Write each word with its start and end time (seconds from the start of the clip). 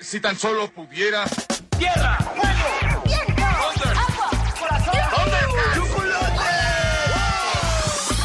Si 0.00 0.20
tan 0.20 0.38
solo 0.38 0.70
pudiera. 0.70 1.24
¡Tierra! 1.78 2.18
¡Fuego! 2.18 3.02
¡Agua! 3.44 4.30
¡Corazón! 4.58 4.94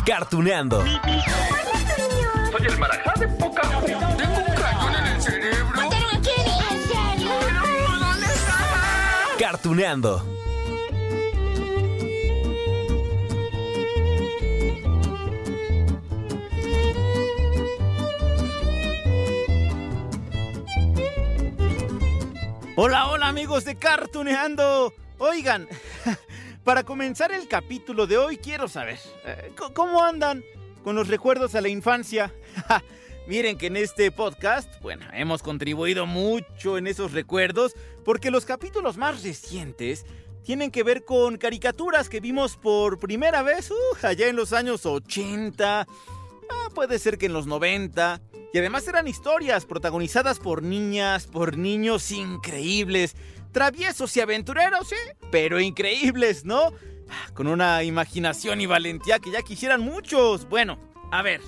Cartuneando. 0.05 0.83
Soy 0.83 2.65
el 2.65 2.77
marajá 2.79 3.13
de 3.19 3.27
poca 3.27 3.61
Tengo 3.61 4.37
un 4.37 4.55
cañón 4.55 4.95
en 4.95 5.05
el 5.05 5.21
cerebro. 5.21 5.81
¿En 5.81 5.91
serio? 6.83 7.29
¿Dónde 7.99 8.25
está? 8.25 8.55
Cartuneando. 9.39 10.38
Hola, 22.81 23.09
hola 23.09 23.27
amigos 23.27 23.65
de 23.65 23.75
Cartuneando. 23.75 24.93
Oigan, 25.17 25.67
para 26.63 26.83
comenzar 26.83 27.29
el 27.33 27.45
capítulo 27.49 28.07
de 28.07 28.17
hoy 28.17 28.37
quiero 28.37 28.69
saber, 28.69 28.97
eh, 29.25 29.51
¿cómo 29.73 30.01
andan 30.01 30.45
con 30.81 30.95
los 30.95 31.09
recuerdos 31.09 31.55
a 31.55 31.61
la 31.61 31.67
infancia? 31.67 32.33
Miren 33.27 33.57
que 33.57 33.67
en 33.67 33.75
este 33.75 34.13
podcast, 34.13 34.81
bueno, 34.81 35.05
hemos 35.11 35.43
contribuido 35.43 36.05
mucho 36.05 36.77
en 36.77 36.87
esos 36.87 37.11
recuerdos 37.11 37.73
porque 38.05 38.31
los 38.31 38.45
capítulos 38.45 38.95
más 38.95 39.23
recientes 39.23 40.05
tienen 40.45 40.71
que 40.71 40.83
ver 40.83 41.03
con 41.03 41.35
caricaturas 41.35 42.07
que 42.07 42.21
vimos 42.21 42.55
por 42.55 42.97
primera 42.97 43.41
vez 43.41 43.71
uh, 43.71 44.07
allá 44.07 44.29
en 44.29 44.37
los 44.37 44.53
años 44.53 44.85
80, 44.85 45.85
Ah, 46.49 46.69
puede 46.73 46.97
ser 46.99 47.17
que 47.17 47.27
en 47.27 47.33
los 47.33 47.45
90. 47.45 48.21
Y 48.53 48.57
además 48.57 48.87
eran 48.87 49.07
historias 49.07 49.65
protagonizadas 49.65 50.39
por 50.39 50.63
niñas, 50.63 51.27
por 51.27 51.57
niños 51.57 52.11
increíbles, 52.11 53.15
traviesos 53.51 54.15
y 54.17 54.21
aventureros, 54.21 54.89
sí, 54.89 54.95
pero 55.31 55.59
increíbles, 55.59 56.45
¿no? 56.45 56.73
Ah, 57.09 57.31
Con 57.33 57.47
una 57.47 57.83
imaginación 57.83 58.61
y 58.61 58.65
valentía 58.65 59.19
que 59.19 59.31
ya 59.31 59.41
quisieran 59.41 59.81
muchos. 59.81 60.47
Bueno, 60.49 60.79
a 61.11 61.21
ver, 61.21 61.41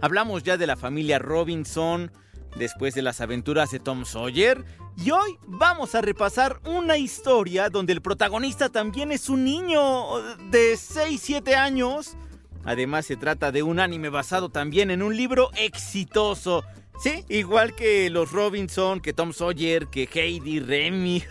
hablamos 0.00 0.42
ya 0.42 0.56
de 0.56 0.66
la 0.66 0.76
familia 0.76 1.18
Robinson, 1.18 2.10
después 2.56 2.94
de 2.94 3.02
las 3.02 3.20
aventuras 3.20 3.70
de 3.70 3.78
Tom 3.78 4.04
Sawyer, 4.04 4.64
y 4.96 5.12
hoy 5.12 5.38
vamos 5.46 5.94
a 5.94 6.00
repasar 6.00 6.60
una 6.66 6.96
historia 6.98 7.70
donde 7.70 7.92
el 7.92 8.02
protagonista 8.02 8.68
también 8.68 9.12
es 9.12 9.28
un 9.28 9.44
niño 9.44 10.18
de 10.50 10.74
6-7 10.74 11.54
años. 11.54 12.16
Además 12.64 13.06
se 13.06 13.16
trata 13.16 13.52
de 13.52 13.62
un 13.62 13.80
anime 13.80 14.08
basado 14.08 14.50
también 14.50 14.90
en 14.90 15.02
un 15.02 15.16
libro 15.16 15.50
exitoso. 15.56 16.64
Sí, 17.02 17.24
igual 17.28 17.74
que 17.74 18.10
los 18.10 18.30
Robinson, 18.30 19.00
que 19.00 19.14
Tom 19.14 19.32
Sawyer, 19.32 19.86
que 19.86 20.08
Heidi, 20.12 20.60
Remy. 20.60 21.24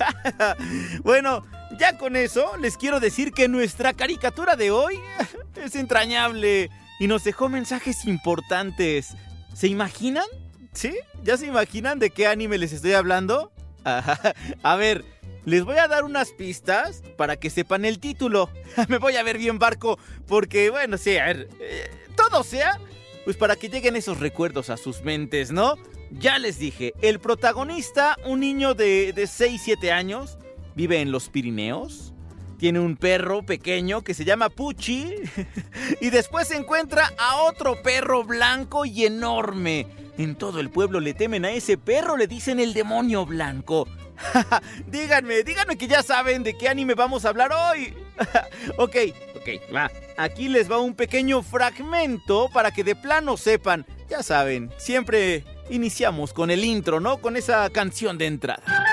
bueno, 1.04 1.46
ya 1.78 1.98
con 1.98 2.16
eso 2.16 2.58
les 2.58 2.76
quiero 2.76 3.00
decir 3.00 3.32
que 3.32 3.48
nuestra 3.48 3.94
caricatura 3.94 4.56
de 4.56 4.72
hoy 4.72 5.00
es 5.56 5.76
entrañable 5.76 6.72
y 7.00 7.08
nos 7.08 7.24
dejó 7.24 7.50
mensajes 7.50 8.06
importantes. 8.06 9.16
¿Se 9.54 9.68
imaginan? 9.68 10.26
¿Sí? 10.74 10.96
¿Ya 11.24 11.38
se 11.38 11.46
imaginan 11.46 12.00
de 12.00 12.10
qué 12.10 12.26
anime 12.26 12.58
les 12.58 12.74
estoy 12.74 12.94
hablando? 12.94 13.52
A 14.64 14.76
ver, 14.76 15.06
les 15.50 15.66
voy 15.66 15.78
a 15.78 15.88
dar 15.88 16.04
unas 16.06 16.32
pistas 16.32 17.02
para 17.18 17.38
que 17.38 17.50
sepan 17.50 17.84
el 17.84 18.00
título. 18.00 18.50
Me 18.88 18.98
voy 18.98 19.16
a 19.16 19.24
ver 19.24 19.38
bien 19.38 19.60
barco 19.60 20.00
porque, 20.28 20.70
bueno, 20.70 20.98
sí, 20.98 21.18
a 21.18 21.26
ver, 21.26 21.50
eh, 21.60 21.90
todo 22.16 22.44
sea, 22.44 22.80
pues 23.26 23.36
para 23.36 23.56
que 23.56 23.70
lleguen 23.70 23.96
esos 23.96 24.20
recuerdos 24.20 24.70
a 24.70 24.78
sus 24.78 25.02
mentes, 25.02 25.52
¿no? 25.52 25.76
Ya 26.12 26.40
les 26.40 26.60
dije, 26.60 26.94
el 27.02 27.20
protagonista, 27.20 28.18
un 28.26 28.40
niño 28.40 28.74
de, 28.74 29.14
de 29.14 29.24
6-7 29.24 29.92
años, 29.92 30.38
vive 30.76 31.02
en 31.02 31.12
los 31.12 31.30
Pirineos. 31.30 32.14
Tiene 32.58 32.80
un 32.80 32.98
perro 32.98 33.44
pequeño 33.44 34.02
que 34.02 34.14
se 34.14 34.26
llama 34.26 34.50
Puchi. 34.50 35.16
y 36.02 36.10
después 36.10 36.50
se 36.50 36.58
encuentra 36.58 37.14
a 37.18 37.44
otro 37.44 37.82
perro 37.82 38.24
blanco 38.24 38.86
y 38.86 39.06
enorme. 39.06 39.88
En 40.18 40.36
todo 40.36 40.60
el 40.60 40.70
pueblo 40.70 41.00
le 41.00 41.14
temen 41.14 41.46
a 41.46 41.52
ese 41.52 41.78
perro, 41.78 42.18
le 42.18 42.28
dicen 42.28 42.60
el 42.60 42.74
demonio 42.74 43.26
blanco. 43.26 43.88
díganme, 44.88 45.44
díganme 45.44 45.78
que 45.78 45.88
ya 45.88 46.04
saben 46.04 46.44
de 46.44 46.58
qué 46.58 46.70
anime 46.70 46.94
vamos 46.94 47.26
a 47.26 47.30
hablar 47.30 47.52
hoy. 47.52 47.94
ok, 48.78 48.96
ok, 49.36 49.76
va. 49.76 49.92
Aquí 50.18 50.50
les 50.50 50.70
va 50.70 50.80
un 50.80 50.94
pequeño 50.94 51.42
fragmento 51.42 52.50
para 52.54 52.72
que 52.72 52.84
de 52.84 52.96
plano 52.96 53.38
sepan. 53.38 53.86
Ya 54.10 54.24
saben, 54.24 54.72
siempre 54.78 55.44
iniciamos 55.70 56.34
con 56.34 56.52
el 56.52 56.66
intro, 56.66 57.00
¿no? 57.00 57.20
Con 57.20 57.38
esa 57.38 57.70
canción 57.70 58.18
de 58.18 58.26
entrada. 58.28 58.89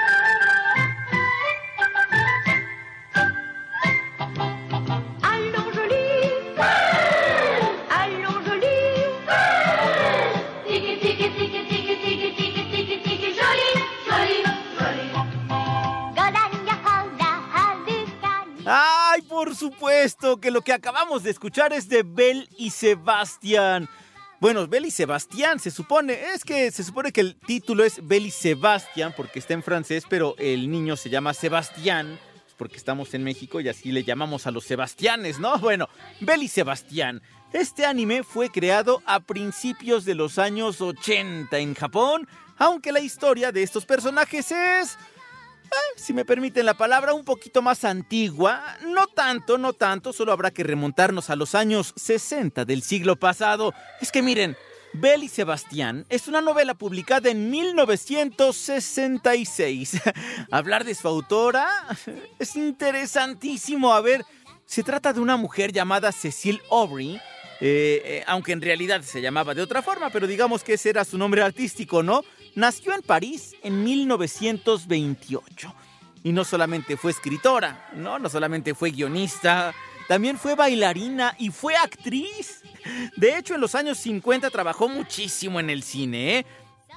Supuesto! 19.71 20.41
Que 20.41 20.51
lo 20.51 20.63
que 20.63 20.73
acabamos 20.73 21.23
de 21.23 21.31
escuchar 21.31 21.73
es 21.73 21.89
de 21.89 22.03
Bel 22.05 22.49
y 22.57 22.71
Sebastián. 22.71 23.89
Bueno, 24.41 24.67
Bel 24.69 24.87
y 24.87 24.91
Sebastián 24.91 25.59
se 25.59 25.71
supone, 25.71 26.13
es 26.35 26.45
que 26.45 26.71
se 26.71 26.85
supone 26.85 27.11
que 27.11 27.23
el 27.23 27.37
título 27.37 27.85
es 27.85 28.07
Bel 28.07 28.27
y 28.27 28.31
Sebastián 28.31 29.13
porque 29.17 29.39
está 29.39 29.55
en 29.55 29.63
francés, 29.63 30.05
pero 30.09 30.37
el 30.39 30.71
niño 30.71 30.97
se 30.97 31.11
llama 31.11 31.35
Sebastián 31.35 32.19
porque 32.57 32.77
estamos 32.77 33.13
en 33.15 33.25
México 33.25 33.61
y 33.61 33.69
así 33.69 33.93
le 33.93 34.05
llamamos 34.05 34.47
a 34.47 34.51
los 34.51 34.65
Sebastianes, 34.65 35.39
¿no? 35.41 35.59
Bueno, 35.59 35.89
Bel 36.21 36.43
y 36.43 36.49
Sebastián. 36.49 37.23
Este 37.53 37.87
anime 37.87 38.23
fue 38.23 38.51
creado 38.51 39.03
a 39.07 39.21
principios 39.21 40.05
de 40.05 40.15
los 40.15 40.39
años 40.39 40.81
80 40.81 41.59
en 41.59 41.75
Japón, 41.75 42.29
aunque 42.57 42.93
la 42.93 43.01
historia 43.01 43.53
de 43.53 43.63
estos 43.63 43.85
personajes 43.85 44.53
es 44.53 44.99
si 45.97 46.13
me 46.13 46.25
permiten 46.25 46.67
la 46.67 46.75
palabra, 46.75 47.15
un 47.15 47.25
poquito 47.25 47.63
más 47.63 47.85
antigua. 47.85 48.77
No 48.87 49.07
tanto, 49.07 49.59
no 49.59 49.73
tanto, 49.73 50.13
solo 50.13 50.33
habrá 50.33 50.51
que 50.51 50.63
remontarnos 50.63 51.31
a 51.31 51.37
los 51.37 51.55
años 51.55 51.93
60 51.97 52.65
del 52.65 52.83
siglo 52.83 53.17
pasado. 53.17 53.73
Es 54.01 54.13
que 54.13 54.23
miren, 54.23 54.57
Bel 54.93 55.25
y 55.25 55.29
Sebastián 55.29 56.07
es 56.09 56.29
una 56.29 56.41
novela 56.41 56.75
publicada 56.75 57.31
en 57.31 57.51
1966. 57.51 60.01
Hablar 60.51 60.85
de 60.85 60.95
su 60.95 61.09
autora 61.09 61.69
es 62.39 62.57
interesantísimo. 62.57 63.93
A 63.93 64.01
ver, 64.01 64.25
se 64.65 64.83
trata 64.83 65.13
de 65.13 65.21
una 65.21 65.37
mujer 65.37 65.73
llamada 65.73 66.13
Cecile 66.13 66.63
Aubrey. 66.71 67.21
eh, 67.61 68.03
eh, 68.05 68.25
aunque 68.27 68.53
en 68.53 68.61
realidad 68.61 69.01
se 69.03 69.23
llamaba 69.23 69.55
de 69.55 69.63
otra 69.63 69.81
forma, 69.83 70.11
pero 70.11 70.27
digamos 70.27 70.63
que 70.63 70.75
ese 70.75 70.91
era 70.91 71.07
su 71.07 71.17
nombre 71.17 71.41
artístico, 71.43 72.03
¿no? 72.03 72.23
Nació 72.57 72.95
en 72.95 73.03
París 73.03 73.55
en 73.63 73.85
1928. 73.85 75.75
Y 76.25 76.33
no 76.33 76.43
solamente 76.43 76.97
fue 76.97 77.11
escritora, 77.13 77.91
¿no? 77.95 78.19
No 78.19 78.29
solamente 78.31 78.75
fue 78.75 78.91
guionista, 78.91 79.75
también 80.09 80.39
fue 80.39 80.55
bailarina 80.55 81.37
y 81.39 81.51
fue 81.51 81.77
actriz. 81.77 82.63
De 83.17 83.37
hecho, 83.37 83.55
en 83.55 83.61
los 83.61 83.75
años 83.75 83.99
50 83.99 84.49
trabajó 84.49 84.89
muchísimo 84.89 85.61
en 85.61 85.69
el 85.69 85.83
cine, 85.83 86.39
¿eh? 86.39 86.47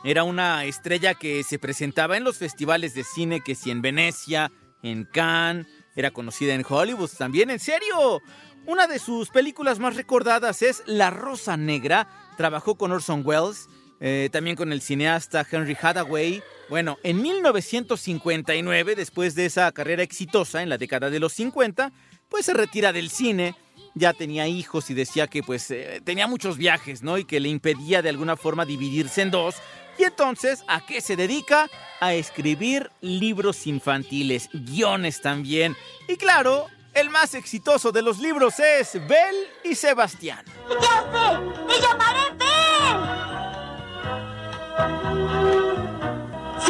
Era 0.06 0.24
una 0.24 0.64
estrella 0.64 1.14
que 1.14 1.44
se 1.44 1.60
presentaba 1.60 2.16
en 2.16 2.24
los 2.24 2.38
festivales 2.38 2.94
de 2.94 3.04
cine, 3.04 3.42
que 3.42 3.54
si 3.54 3.70
en 3.70 3.82
Venecia, 3.82 4.50
en 4.82 5.04
Cannes, 5.04 5.68
era 5.94 6.12
conocida 6.12 6.54
en 6.54 6.66
Hollywood 6.68 7.10
también, 7.18 7.50
en 7.50 7.60
serio. 7.60 8.22
Una 8.66 8.88
de 8.88 8.98
sus 8.98 9.30
películas 9.30 9.80
más 9.80 9.98
recordadas 9.98 10.62
es 10.62 10.84
La 10.86 11.10
Rosa 11.10 11.58
Negra. 11.58 12.08
Trabajó 12.38 12.76
con 12.76 12.94
Orson 12.94 13.24
Welles, 13.26 13.68
eh, 14.00 14.30
también 14.32 14.56
con 14.56 14.72
el 14.72 14.82
cineasta 14.82 15.46
Henry 15.50 15.78
Hathaway. 15.80 16.42
Bueno, 16.70 16.98
en 17.04 17.22
1959, 17.22 18.96
después 18.96 19.36
de 19.36 19.46
esa 19.46 19.72
carrera 19.72 20.04
exitosa 20.04 20.62
en 20.62 20.70
la 20.70 20.78
década 20.78 21.10
de 21.10 21.20
los 21.20 21.34
50, 21.34 21.92
pues 22.30 22.46
se 22.46 22.54
retira 22.54 22.94
del 22.94 23.10
cine. 23.10 23.56
Ya 23.96 24.14
tenía 24.14 24.48
hijos 24.48 24.90
y 24.90 24.94
decía 24.94 25.28
que 25.28 25.42
pues 25.42 25.70
eh, 25.72 26.02
tenía 26.04 26.28
muchos 26.28 26.58
viajes, 26.58 27.02
¿no? 27.02 27.18
Y 27.18 27.26
que 27.26 27.40
le 27.40 27.50
impedía 27.50 28.02
de 28.02 28.10
alguna 28.10 28.38
forma 28.38 28.66
dividirse 28.66 29.24
en 29.24 29.32
dos. 29.32 29.56
Y 29.98 30.04
entonces, 30.04 30.64
¿a 30.68 30.86
qué 30.86 31.02
se 31.02 31.18
dedica? 31.18 31.70
A 32.00 32.14
escribir 32.14 32.90
libros 33.02 33.68
infantiles, 33.68 34.50
guiones 34.54 35.22
también. 35.22 35.76
Y 36.08 36.16
claro, 36.16 36.68
el 36.94 37.10
más 37.10 37.34
exitoso 37.34 37.92
de 37.92 38.02
los 38.02 38.20
libros 38.20 38.60
es 38.60 38.94
Bel 38.94 39.36
y 39.64 39.76
Sebastián. 39.76 40.46
¡Ya 40.70 41.02
sé! 41.12 41.40
¡Me 41.68 41.80
llamaré 41.82 42.39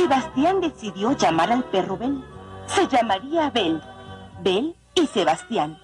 Sebastián 0.09 0.59
decidió 0.59 1.15
llamar 1.15 1.51
al 1.51 1.69
perro 1.69 1.95
Bel. 1.95 2.23
Se 2.65 2.87
llamaría 2.87 3.51
Bel. 3.51 3.79
Bel 4.41 4.75
y 4.95 5.05
Sebastián. 5.05 5.79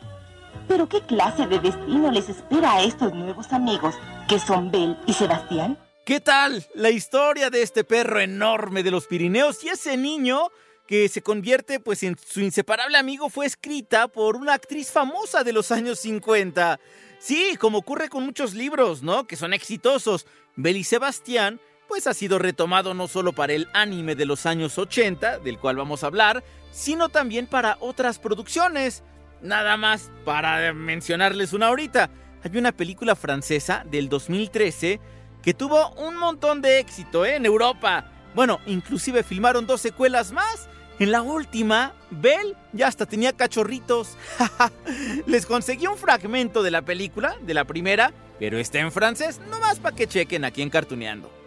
Pero 0.68 0.90
¿qué 0.90 1.02
clase 1.02 1.46
de 1.46 1.60
destino 1.60 2.10
les 2.12 2.28
espera 2.30 2.74
a 2.74 2.82
estos 2.82 3.14
nuevos 3.14 3.54
amigos 3.54 3.94
que 4.28 4.40
son 4.40 4.72
Bel 4.72 4.98
y 5.06 5.14
Sebastián? 5.14 5.78
¿Qué 6.08 6.22
tal 6.22 6.66
la 6.74 6.90
historia 6.90 7.52
de 7.52 7.62
este 7.62 7.84
perro 7.84 8.20
enorme 8.20 8.82
de 8.82 8.90
los 8.90 9.06
Pirineos 9.06 9.64
y 9.64 9.70
ese 9.70 9.96
niño 9.96 10.50
que 10.88 11.08
se 11.08 11.22
convierte 11.22 11.80
pues 11.80 12.02
en 12.02 12.18
su 12.18 12.42
inseparable 12.42 12.98
amigo 12.98 13.30
fue 13.30 13.46
escrita 13.46 14.08
por 14.08 14.38
una 14.38 14.56
actriz 14.56 14.92
famosa 14.92 15.44
de 15.44 15.54
los 15.54 15.72
años 15.72 16.00
50? 16.00 16.80
Sí, 17.20 17.58
como 17.60 17.78
ocurre 17.78 18.10
con 18.10 18.26
muchos 18.26 18.56
libros, 18.56 19.04
¿no? 19.04 19.28
Que 19.28 19.36
son 19.36 19.54
exitosos. 19.54 20.26
Bel 20.56 20.78
y 20.78 20.84
Sebastián 20.84 21.60
pues 21.88 22.08
ha 22.08 22.14
sido 22.14 22.40
retomado 22.40 22.94
no 22.94 23.08
solo 23.08 23.34
para 23.34 23.54
el 23.54 23.68
anime 23.74 24.16
de 24.16 24.26
los 24.26 24.46
años 24.46 24.78
80, 24.78 25.40
del 25.40 25.60
cual 25.60 25.76
vamos 25.78 26.04
a 26.04 26.08
hablar, 26.08 26.44
sino 26.72 27.10
también 27.10 27.48
para 27.48 27.78
otras 27.80 28.20
producciones. 28.20 29.04
Nada 29.42 29.78
más 29.78 30.12
para 30.24 30.74
mencionarles 30.74 31.54
una 31.54 31.68
ahorita. 31.68 32.10
Hay 32.44 32.58
una 32.58 32.72
película 32.72 33.16
francesa 33.16 33.84
del 33.90 34.10
2013 34.10 35.00
que 35.42 35.54
tuvo 35.54 35.92
un 35.92 36.16
montón 36.16 36.62
de 36.62 36.80
éxito 36.80 37.26
¿eh? 37.26 37.36
en 37.36 37.46
Europa. 37.46 38.12
Bueno, 38.34 38.60
inclusive 38.66 39.24
filmaron 39.24 39.68
dos 39.68 39.82
secuelas 39.82 40.32
más. 40.32 40.68
En 40.98 41.12
la 41.12 41.22
última, 41.22 41.94
Belle 42.10 42.56
ya 42.74 42.88
hasta 42.88 43.06
tenía 43.06 43.34
cachorritos. 43.34 44.18
Les 45.28 45.46
conseguí 45.46 45.88
un 45.88 45.98
fragmento 45.98 46.64
de 46.64 46.72
la 46.72 46.82
película, 46.82 47.36
de 47.42 47.54
la 47.54 47.66
primera, 47.66 48.14
pero 48.40 48.58
está 48.58 48.80
en 48.80 48.92
francés, 48.92 49.40
nomás 49.50 49.80
para 49.80 49.96
que 49.96 50.08
chequen 50.08 50.46
aquí 50.46 50.62
en 50.62 50.70
Cartuneando. 50.70 51.45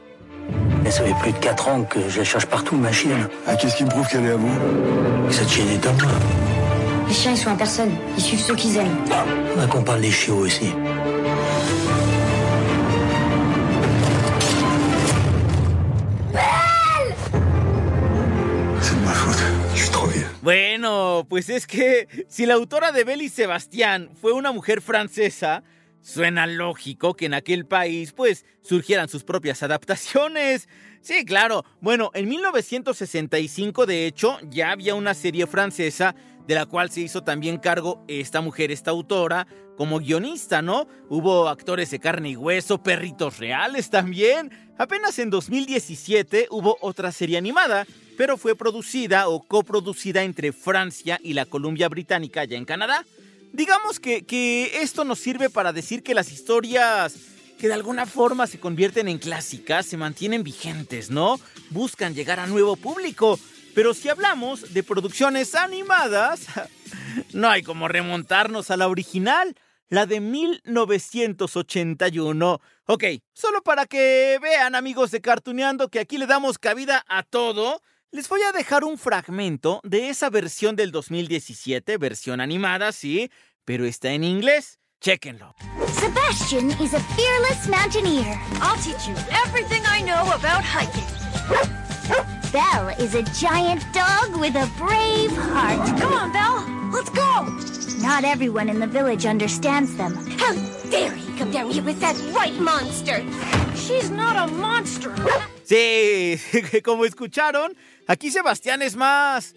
Mais 0.82 0.90
ça 0.90 1.04
fait 1.04 1.14
plus 1.20 1.32
de 1.32 1.38
4 1.38 1.68
ans 1.68 1.82
que 1.82 2.08
je 2.08 2.18
la 2.18 2.24
cherche 2.24 2.46
partout, 2.46 2.76
ma 2.76 2.92
chienne. 2.92 3.28
Ah, 3.46 3.56
qu'est-ce 3.56 3.76
qui 3.76 3.84
me 3.84 3.90
prouve 3.90 4.08
qu'elle 4.08 4.24
est 4.26 4.30
à 4.30 4.36
vous 4.36 5.30
Cette 5.30 5.48
chienne 5.48 5.68
est 5.68 5.86
à 5.86 5.92
moi. 5.92 6.12
Les 7.08 7.14
chiens, 7.14 7.32
ils 7.32 7.38
sont 7.38 7.50
en 7.50 7.56
personne. 7.56 7.90
Ils 8.16 8.22
suivent 8.22 8.40
ceux 8.40 8.54
qu'ils 8.54 8.76
aiment. 8.76 8.96
On 9.56 9.60
a 9.60 9.66
qu'on 9.66 9.82
parle 9.82 10.02
des 10.02 10.10
chiots 10.10 10.36
aussi. 10.38 10.72
C'est 18.80 18.94
de 18.94 19.04
ma 19.04 19.12
faute. 19.12 19.42
Je 19.74 19.80
suis 19.82 19.90
trop 19.90 20.06
vieux. 20.06 20.26
Bueno, 20.42 21.24
pues 21.28 21.48
es 21.50 21.66
que 21.66 22.06
si 22.28 22.46
la 22.46 22.58
autora 22.58 22.92
de 22.92 23.02
Belle 23.04 23.22
y 23.22 23.28
Sebastián 23.28 24.08
fue 24.20 24.32
una 24.32 24.52
mujer 24.52 24.80
francesa, 24.80 25.62
suena 26.02 26.46
lógico 26.46 27.14
que 27.14 27.26
en 27.26 27.34
aquel 27.34 27.66
país 27.66 28.12
pues 28.12 28.44
surgieran 28.62 29.08
sus 29.08 29.24
propias 29.24 29.62
adaptaciones. 29.62 30.68
Sí, 31.00 31.24
claro. 31.24 31.64
Bueno, 31.80 32.10
en 32.14 32.28
1965 32.28 33.86
de 33.86 34.06
hecho 34.06 34.38
ya 34.50 34.72
había 34.72 34.94
una 34.94 35.14
serie 35.14 35.46
francesa 35.46 36.14
de 36.46 36.54
la 36.54 36.66
cual 36.66 36.90
se 36.90 37.02
hizo 37.02 37.22
también 37.22 37.58
cargo 37.58 38.04
esta 38.08 38.40
mujer, 38.40 38.72
esta 38.72 38.90
autora, 38.90 39.46
como 39.76 40.00
guionista, 40.00 40.62
¿no? 40.62 40.88
Hubo 41.10 41.46
actores 41.46 41.90
de 41.90 42.00
carne 42.00 42.30
y 42.30 42.36
hueso, 42.36 42.82
perritos 42.82 43.38
reales 43.38 43.90
también. 43.90 44.50
Apenas 44.78 45.18
en 45.18 45.28
2017 45.28 46.48
hubo 46.50 46.78
otra 46.80 47.12
serie 47.12 47.36
animada, 47.36 47.86
pero 48.16 48.38
fue 48.38 48.56
producida 48.56 49.28
o 49.28 49.42
coproducida 49.42 50.22
entre 50.22 50.52
Francia 50.52 51.20
y 51.22 51.34
la 51.34 51.44
Columbia 51.44 51.88
Británica 51.88 52.40
allá 52.40 52.56
en 52.56 52.64
Canadá. 52.64 53.04
Digamos 53.52 54.00
que, 54.00 54.24
que 54.24 54.82
esto 54.82 55.04
nos 55.04 55.18
sirve 55.18 55.50
para 55.50 55.72
decir 55.72 56.02
que 56.02 56.14
las 56.14 56.32
historias 56.32 57.14
que 57.58 57.68
de 57.68 57.74
alguna 57.74 58.06
forma 58.06 58.46
se 58.46 58.60
convierten 58.60 59.08
en 59.08 59.18
clásicas 59.18 59.84
se 59.84 59.96
mantienen 59.96 60.44
vigentes, 60.44 61.10
¿no? 61.10 61.40
Buscan 61.70 62.14
llegar 62.14 62.38
a 62.40 62.46
nuevo 62.46 62.76
público. 62.76 63.38
Pero 63.74 63.92
si 63.94 64.08
hablamos 64.08 64.72
de 64.72 64.82
producciones 64.82 65.54
animadas, 65.54 66.46
no 67.32 67.48
hay 67.48 67.62
como 67.62 67.88
remontarnos 67.88 68.70
a 68.70 68.76
la 68.76 68.88
original, 68.88 69.56
la 69.88 70.04
de 70.06 70.20
1981. 70.20 72.60
Ok, 72.86 73.04
solo 73.32 73.62
para 73.62 73.86
que 73.86 74.38
vean 74.40 74.74
amigos 74.74 75.10
de 75.10 75.20
Cartuneando 75.20 75.88
que 75.88 76.00
aquí 76.00 76.18
le 76.18 76.26
damos 76.26 76.58
cabida 76.58 77.04
a 77.08 77.22
todo, 77.22 77.80
les 78.10 78.28
voy 78.28 78.40
a 78.42 78.52
dejar 78.52 78.84
un 78.84 78.98
fragmento 78.98 79.80
de 79.84 80.08
esa 80.08 80.30
versión 80.30 80.76
del 80.76 80.90
2017, 80.92 81.98
versión 81.98 82.40
animada, 82.40 82.92
sí, 82.92 83.30
pero 83.64 83.84
está 83.84 84.10
en 84.12 84.24
inglés. 84.24 84.78
Chéquenlo. 85.00 85.54
Sebastian 86.00 86.70
is 86.80 86.94
a 86.94 87.00
fearless 87.14 87.68
mountaineer. 87.68 88.36
I'll 88.60 88.76
teach 88.82 89.06
you 89.06 89.14
everything 89.44 89.82
I 89.86 90.00
know 90.02 90.32
about 90.32 90.64
hiking. 90.64 91.04
Belle 92.50 92.88
is 92.98 93.14
a 93.14 93.22
giant 93.38 93.84
dog 93.92 94.34
with 94.40 94.56
a 94.56 94.66
brave 94.78 95.30
heart. 95.36 95.86
Come 96.00 96.14
on, 96.14 96.32
Belle. 96.32 96.64
Let's 96.90 97.10
go. 97.10 97.44
Not 98.02 98.24
everyone 98.24 98.68
in 98.68 98.80
the 98.80 98.86
village 98.86 99.26
understands 99.26 99.94
them. 99.96 100.16
How 100.38 100.54
dare 100.90 101.14
he 101.14 101.38
come 101.38 101.52
down 101.52 101.70
here 101.70 101.84
with 101.84 102.00
that 102.00 102.16
white 102.32 102.58
monster? 102.58 103.22
She's 103.76 104.10
not 104.10 104.48
a 104.48 104.52
monster. 104.52 105.14
Sí, 105.68 106.40
como 106.84 107.04
escucharon, 107.04 107.76
aquí 108.06 108.30
Sebastián 108.30 108.80
es 108.80 108.96
más, 108.96 109.54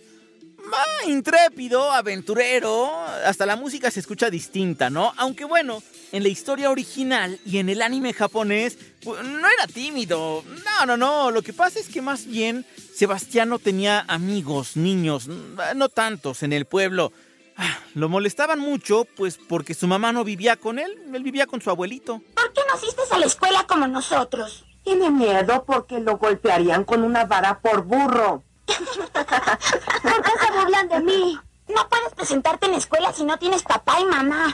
más 0.66 1.08
intrépido, 1.08 1.90
aventurero. 1.90 2.92
Hasta 3.26 3.46
la 3.46 3.56
música 3.56 3.90
se 3.90 4.02
escucha 4.02 4.30
distinta, 4.30 4.90
¿no? 4.90 5.14
Aunque 5.16 5.46
bueno, 5.46 5.82
en 6.12 6.24
la 6.24 6.30
historia 6.30 6.70
original 6.70 7.40
y 7.46 7.60
en 7.60 7.70
el 7.70 7.82
anime 7.82 8.12
japonés, 8.14 8.78
pues, 9.02 9.24
no 9.24 9.48
era 9.48 9.68
tímido. 9.74 10.44
No, 10.66 10.86
no, 10.86 10.98
no. 10.98 11.32
Lo 11.32 11.42
que 11.44 11.54
pasa 11.54 11.80
es 11.80 11.88
que 11.88 12.02
más 12.02 12.26
bien 12.26 12.66
Sebastián 12.94 13.48
no 13.48 13.58
tenía 13.58 14.04
amigos, 14.10 14.76
niños, 14.76 15.30
no 15.30 15.88
tantos 15.88 16.44
en 16.44 16.52
el 16.52 16.66
pueblo. 16.66 17.14
Ah, 17.56 17.80
Lo 17.94 18.10
molestaban 18.10 18.60
mucho, 18.60 19.06
pues 19.16 19.38
porque 19.38 19.74
su 19.74 19.88
mamá 19.88 20.12
no 20.12 20.26
vivía 20.26 20.58
con 20.58 20.78
él, 20.78 20.92
él 21.14 21.24
vivía 21.24 21.48
con 21.48 21.62
su 21.62 21.70
abuelito. 21.70 22.22
¿Por 22.36 22.52
qué 22.52 22.62
no 22.68 22.74
asistes 22.74 23.10
a 23.12 23.18
la 23.18 23.28
escuela 23.28 23.66
como 23.66 23.88
nosotros? 23.88 24.66
Tiene 24.92 25.10
miedo 25.10 25.64
porque 25.64 26.02
lo 26.02 26.18
golpearían 26.18 26.84
con 26.84 27.06
una 27.06 27.24
vara 27.24 27.60
por 27.60 27.86
burro. 27.86 28.44
¿Por 28.66 28.76
qué 28.76 30.32
se 30.38 30.52
burlan 30.52 30.90
de 30.90 31.00
mí? 31.00 31.40
No 31.70 31.88
puedes 31.88 32.14
presentarte 32.14 32.66
en 32.66 32.74
la 32.74 32.78
escuela 32.78 33.14
si 33.14 33.24
no 33.24 33.40
tienes 33.40 33.64
papá 33.64 34.02
y 34.02 34.04
mamá. 34.04 34.54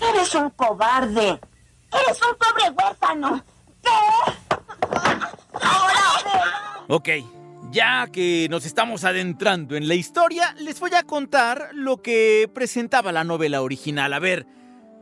Eres 0.00 0.34
un 0.36 0.48
cobarde. 0.48 1.38
Eres 1.92 2.18
un 2.22 2.34
pobre 2.38 2.70
huérfano. 2.70 3.44
¿Qué? 3.82 3.90
Ahora 5.52 6.84
Ok, 6.88 7.08
ya 7.70 8.06
que 8.06 8.46
nos 8.48 8.64
estamos 8.64 9.04
adentrando 9.04 9.76
en 9.76 9.86
la 9.86 9.96
historia, 9.96 10.54
les 10.60 10.80
voy 10.80 10.94
a 10.94 11.02
contar 11.02 11.72
lo 11.74 12.00
que 12.00 12.50
presentaba 12.54 13.12
la 13.12 13.22
novela 13.22 13.60
original. 13.60 14.14
A 14.14 14.18
ver, 14.18 14.46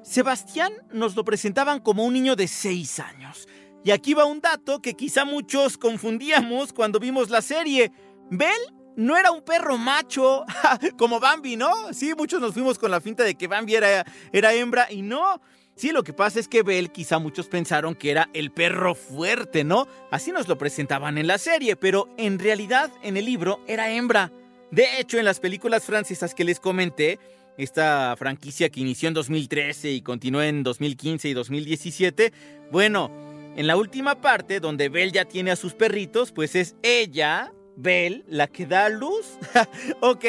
Sebastián 0.03 0.73
nos 0.91 1.15
lo 1.15 1.25
presentaban 1.25 1.79
como 1.79 2.05
un 2.05 2.15
niño 2.15 2.35
de 2.35 2.49
6 2.49 2.99
años. 2.99 3.47
Y 3.85 3.91
aquí 3.91 4.15
va 4.15 4.25
un 4.25 4.41
dato 4.41 4.81
que 4.81 4.95
quizá 4.95 5.25
muchos 5.25 5.77
confundíamos 5.77 6.73
cuando 6.73 7.01
vimos 7.01 7.31
la 7.31 7.43
serie. 7.43 7.91
Bell 8.31 8.61
no 8.97 9.17
era 9.17 9.31
un 9.31 9.43
perro 9.43 9.79
macho, 9.79 10.45
como 10.99 11.19
Bambi, 11.19 11.57
¿no? 11.57 11.93
Sí, 11.93 12.13
muchos 12.17 12.41
nos 12.41 12.55
fuimos 12.55 12.79
con 12.79 12.91
la 12.91 13.01
finta 13.01 13.25
de 13.25 13.35
que 13.35 13.49
Bambi 13.49 13.75
era, 13.75 14.05
era 14.33 14.55
hembra 14.55 14.91
y 14.91 15.03
no. 15.03 15.41
Sí, 15.75 15.91
lo 15.91 16.05
que 16.05 16.13
pasa 16.13 16.39
es 16.39 16.49
que 16.49 16.63
Bell 16.63 16.93
quizá 16.93 17.19
muchos 17.19 17.49
pensaron 17.49 17.95
que 17.95 18.11
era 18.11 18.29
el 18.35 18.53
perro 18.53 18.95
fuerte, 18.95 19.65
¿no? 19.65 19.89
Así 20.11 20.31
nos 20.31 20.47
lo 20.47 20.59
presentaban 20.59 21.17
en 21.17 21.27
la 21.27 21.39
serie, 21.39 21.77
pero 21.77 22.09
en 22.19 22.39
realidad 22.39 22.91
en 23.03 23.17
el 23.17 23.25
libro 23.25 23.61
era 23.67 23.91
hembra. 23.91 24.31
De 24.71 25.01
hecho, 25.01 25.19
en 25.19 25.25
las 25.25 25.41
películas 25.41 25.85
francesas 25.85 26.35
que 26.35 26.45
les 26.45 26.61
comenté, 26.61 27.19
esta 27.57 28.15
franquicia 28.19 28.71
que 28.71 28.81
inició 28.81 29.09
en 29.09 29.15
2013 29.15 29.91
y 29.93 30.03
continuó 30.03 30.43
en 30.43 30.63
2015 30.63 31.29
y 31.29 31.35
2017, 31.35 32.33
bueno, 32.71 33.11
en 33.57 33.67
la 33.67 33.77
última 33.77 34.21
parte 34.21 34.61
donde 34.61 34.89
Belle 34.89 35.13
ya 35.13 35.25
tiene 35.25 35.51
a 35.51 35.57
sus 35.57 35.75
perritos, 35.75 36.33
pues 36.33 36.55
es 36.55 36.77
ella, 36.83 37.53
Belle, 37.77 38.25
la 38.29 38.47
que 38.47 38.67
da 38.67 38.89
luz. 38.89 39.39
ok, 40.01 40.25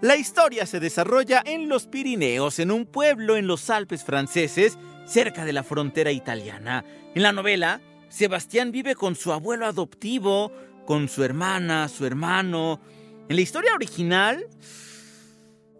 la 0.00 0.16
historia 0.16 0.66
se 0.66 0.78
desarrolla 0.78 1.42
en 1.44 1.68
los 1.68 1.86
Pirineos, 1.86 2.58
en 2.58 2.70
un 2.70 2.86
pueblo 2.86 3.36
en 3.36 3.46
los 3.46 3.70
Alpes 3.70 4.04
franceses, 4.04 4.78
cerca 5.06 5.44
de 5.44 5.52
la 5.52 5.62
frontera 5.62 6.12
italiana. 6.12 6.84
En 7.14 7.22
la 7.22 7.32
novela, 7.32 7.80
Sebastián 8.08 8.70
vive 8.70 8.94
con 8.94 9.16
su 9.16 9.32
abuelo 9.32 9.66
adoptivo, 9.66 10.52
con 10.86 11.08
su 11.08 11.24
hermana, 11.24 11.88
su 11.88 12.06
hermano. 12.06 12.80
En 13.28 13.36
la 13.36 13.42
historia 13.42 13.74
original, 13.74 14.46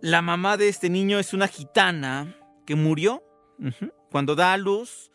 la 0.00 0.22
mamá 0.22 0.56
de 0.56 0.68
este 0.68 0.90
niño 0.90 1.18
es 1.18 1.32
una 1.32 1.48
gitana 1.48 2.36
que 2.66 2.74
murió 2.74 3.22
cuando 4.10 4.34
da 4.34 4.52
a 4.52 4.56
luz. 4.56 5.10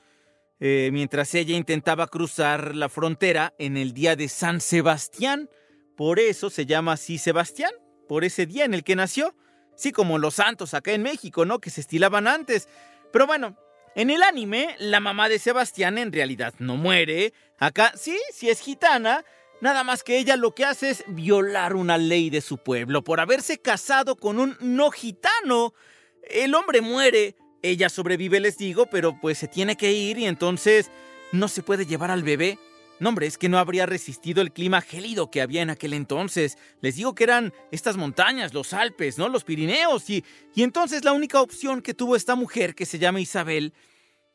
Eh, 0.65 0.91
mientras 0.93 1.35
ella 1.35 1.57
intentaba 1.57 2.07
cruzar 2.07 2.73
la 2.73 2.87
frontera 2.87 3.53
en 3.57 3.75
el 3.75 3.93
día 3.93 4.15
de 4.15 4.29
San 4.29 4.61
Sebastián. 4.61 5.49
Por 5.97 6.21
eso 6.21 6.49
se 6.49 6.65
llama 6.65 6.93
así 6.93 7.17
Sebastián, 7.17 7.73
por 8.07 8.23
ese 8.23 8.45
día 8.45 8.63
en 8.63 8.73
el 8.73 8.85
que 8.85 8.95
nació. 8.95 9.35
Sí, 9.75 9.91
como 9.91 10.19
los 10.19 10.35
santos 10.35 10.73
acá 10.73 10.93
en 10.93 11.03
México, 11.03 11.43
¿no? 11.43 11.59
Que 11.59 11.69
se 11.69 11.81
estilaban 11.81 12.29
antes. 12.29 12.69
Pero 13.11 13.27
bueno, 13.27 13.57
en 13.93 14.09
el 14.09 14.23
anime, 14.23 14.77
la 14.79 15.01
mamá 15.01 15.27
de 15.27 15.37
Sebastián 15.37 15.97
en 15.97 16.13
realidad 16.13 16.53
no 16.59 16.77
muere. 16.77 17.33
Acá 17.59 17.91
sí, 17.97 18.17
sí 18.31 18.49
es 18.49 18.61
gitana. 18.61 19.25
Nada 19.59 19.83
más 19.83 20.01
que 20.01 20.17
ella 20.17 20.37
lo 20.37 20.55
que 20.55 20.63
hace 20.63 20.91
es 20.91 21.03
violar 21.09 21.75
una 21.75 21.97
ley 21.97 22.29
de 22.29 22.39
su 22.39 22.57
pueblo 22.57 23.03
por 23.03 23.19
haberse 23.19 23.57
casado 23.57 24.15
con 24.15 24.39
un 24.39 24.55
no 24.61 24.91
gitano. 24.91 25.73
El 26.21 26.55
hombre 26.55 26.79
muere, 26.79 27.35
ella 27.63 27.89
sobrevive, 27.89 28.39
les 28.39 28.57
digo, 28.57 28.85
pero 28.85 29.19
pues 29.19 29.37
se 29.39 29.47
tiene 29.47 29.75
que 29.75 29.91
ir 29.91 30.19
y 30.19 30.25
entonces 30.25 30.91
no 31.31 31.47
se 31.47 31.63
puede 31.63 31.85
llevar 31.85 32.11
al 32.11 32.21
bebé. 32.21 32.59
No, 32.99 33.09
hombre, 33.09 33.25
es 33.25 33.37
que 33.37 33.49
no 33.49 33.57
habría 33.57 33.85
resistido 33.85 34.41
el 34.41 34.51
clima 34.51 34.81
gélido 34.81 35.31
que 35.31 35.41
había 35.41 35.61
en 35.61 35.69
aquel 35.69 35.93
entonces. 35.93 36.57
Les 36.81 36.95
digo 36.95 37.15
que 37.15 37.23
eran 37.23 37.53
estas 37.71 37.97
montañas, 37.97 38.53
los 38.53 38.73
Alpes, 38.73 39.17
¿no? 39.17 39.29
Los 39.29 39.43
Pirineos. 39.43 40.09
Y, 40.09 40.23
y 40.53 40.61
entonces 40.63 41.03
la 41.03 41.13
única 41.13 41.41
opción 41.41 41.81
que 41.81 41.93
tuvo 41.93 42.15
esta 42.15 42.35
mujer, 42.35 42.75
que 42.75 42.85
se 42.85 42.99
llama 42.99 43.19
Isabel, 43.19 43.73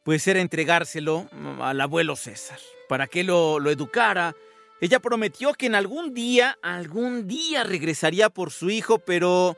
pues 0.02 0.26
era 0.26 0.40
entregárselo 0.40 1.28
al 1.60 1.80
abuelo 1.80 2.16
César, 2.16 2.58
para 2.88 3.06
que 3.06 3.24
lo, 3.24 3.60
lo 3.60 3.70
educara. 3.70 4.34
Ella 4.80 5.00
prometió 5.00 5.52
que 5.54 5.66
en 5.66 5.74
algún 5.74 6.14
día, 6.14 6.58
algún 6.62 7.28
día 7.28 7.62
regresaría 7.62 8.30
por 8.30 8.50
su 8.50 8.70
hijo, 8.70 8.98
pero 8.98 9.56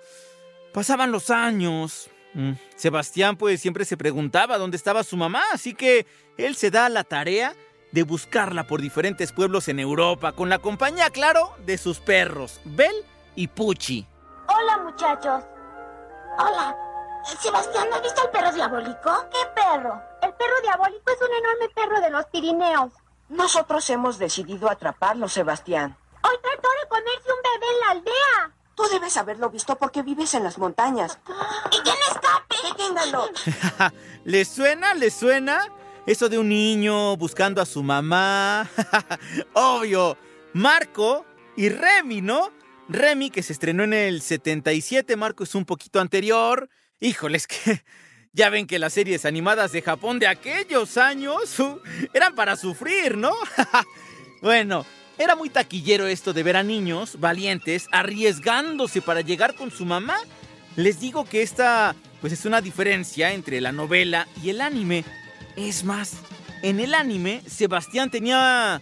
pasaban 0.73 1.12
los 1.12 1.31
años. 1.31 2.11
Mm, 2.35 2.53
Sebastián 2.77 3.37
pues 3.37 3.61
siempre 3.61 3.85
se 3.85 3.97
preguntaba 3.97 4.59
dónde 4.59 4.77
estaba 4.77 5.03
su 5.03 5.17
mamá, 5.17 5.43
así 5.53 5.75
que 5.75 6.07
él 6.37 6.57
se 6.57 6.71
da 6.71 6.89
la 6.89 7.05
tarea 7.05 7.55
de 7.93 8.03
buscarla 8.05 8.67
por 8.67 8.81
diferentes 8.81 9.33
pueblos 9.33 9.69
en 9.69 9.81
Europa, 9.81 10.33
con 10.33 10.49
la 10.49 10.59
compañía, 10.59 11.11
claro, 11.11 11.55
de 11.67 11.77
sus 11.77 11.99
perros, 11.99 12.61
Bel 12.65 12.95
y 13.35 13.49
Pucci. 13.49 14.07
Hola, 14.47 14.79
muchachos. 14.79 15.45
Hola. 16.39 16.77
Sebastián, 17.41 17.87
¿has 17.93 18.03
visto 18.03 18.23
al 18.23 18.31
perro 18.31 18.53
diabólico? 18.53 19.29
¿Qué 19.31 19.39
perro? 19.55 20.03
El 20.23 20.33
perro 20.33 20.61
diabólico 20.63 21.13
es 21.13 21.21
un 21.21 21.35
enorme 21.37 21.69
perro 21.75 22.01
de 22.01 22.11
los 22.11 22.25
Pirineos. 22.27 22.93
Nosotros 23.29 23.89
hemos 23.91 24.19
decidido 24.19 24.71
atraparlo, 24.71 25.29
Sebastián. 25.29 25.97
Hoy 26.23 26.37
trató 26.43 26.69
de 26.83 26.89
comerse 26.89 27.31
un 27.31 27.43
bebé 27.43 27.73
en 27.73 27.81
la 27.81 27.91
aldea. 27.91 28.60
Tú 28.75 28.83
debes 28.91 29.17
haberlo 29.17 29.50
visto 29.50 29.77
porque 29.77 30.03
vives 30.03 30.35
en 30.35 30.45
las 30.45 30.59
montañas. 30.59 31.19
¡Y 31.71 31.83
quién 31.83 31.97
escape! 32.09 32.57
¡Deténganlo! 32.69 33.29
¿Le 34.25 34.45
suena? 34.45 34.95
¿Le 34.95 35.11
suena? 35.11 35.61
Eso 36.07 36.29
de 36.29 36.39
un 36.39 36.49
niño 36.49 37.17
buscando 37.17 37.61
a 37.61 37.67
su 37.67 37.83
mamá. 37.83 38.69
Obvio. 39.53 40.17
Marco 40.53 41.25
y 41.57 41.69
Remy, 41.69 42.23
¿no? 42.23 42.50
Remy, 42.89 43.31
que 43.31 43.43
se 43.43 43.53
estrenó 43.53 43.85
en 43.85 43.93
el 43.93 44.21
77, 44.21 45.15
Marco 45.17 45.45
es 45.45 45.55
un 45.55 45.65
poquito 45.65 46.00
anterior. 46.00 46.69
Híjoles, 46.99 47.47
que 47.47 47.85
ya 48.33 48.50
ven 48.50 48.67
que 48.67 48.79
las 48.79 48.95
series 48.95 49.25
animadas 49.25 49.73
de 49.73 49.83
Japón 49.83 50.19
de 50.19 50.27
aquellos 50.27 50.97
años 50.97 51.59
uh, 51.61 51.81
eran 52.12 52.35
para 52.35 52.57
sufrir, 52.57 53.17
¿no? 53.17 53.33
bueno, 54.43 54.85
era 55.21 55.37
muy 55.37 55.50
taquillero 55.50 56.07
esto 56.07 56.33
de 56.33 56.43
ver 56.43 56.57
a 56.57 56.62
niños 56.62 57.21
valientes 57.21 57.89
arriesgándose 57.93 59.03
para 59.03 59.21
llegar 59.21 59.55
con 59.55 59.71
su 59.71 59.85
mamá. 59.85 60.17
Les 60.77 60.99
digo 60.99 61.27
que 61.27 61.43
esta, 61.43 61.95
pues 62.23 62.33
es 62.33 62.47
una 62.47 62.62
diferencia 62.62 63.31
entre 63.33 63.61
la 63.61 63.71
novela 63.71 64.27
y 64.43 64.49
el 64.49 64.62
anime. 64.62 65.05
Es 65.57 65.85
más, 65.85 66.15
en 66.62 66.81
el 66.81 66.95
anime, 66.95 67.43
Sebastián 67.47 68.11
tenía 68.11 68.81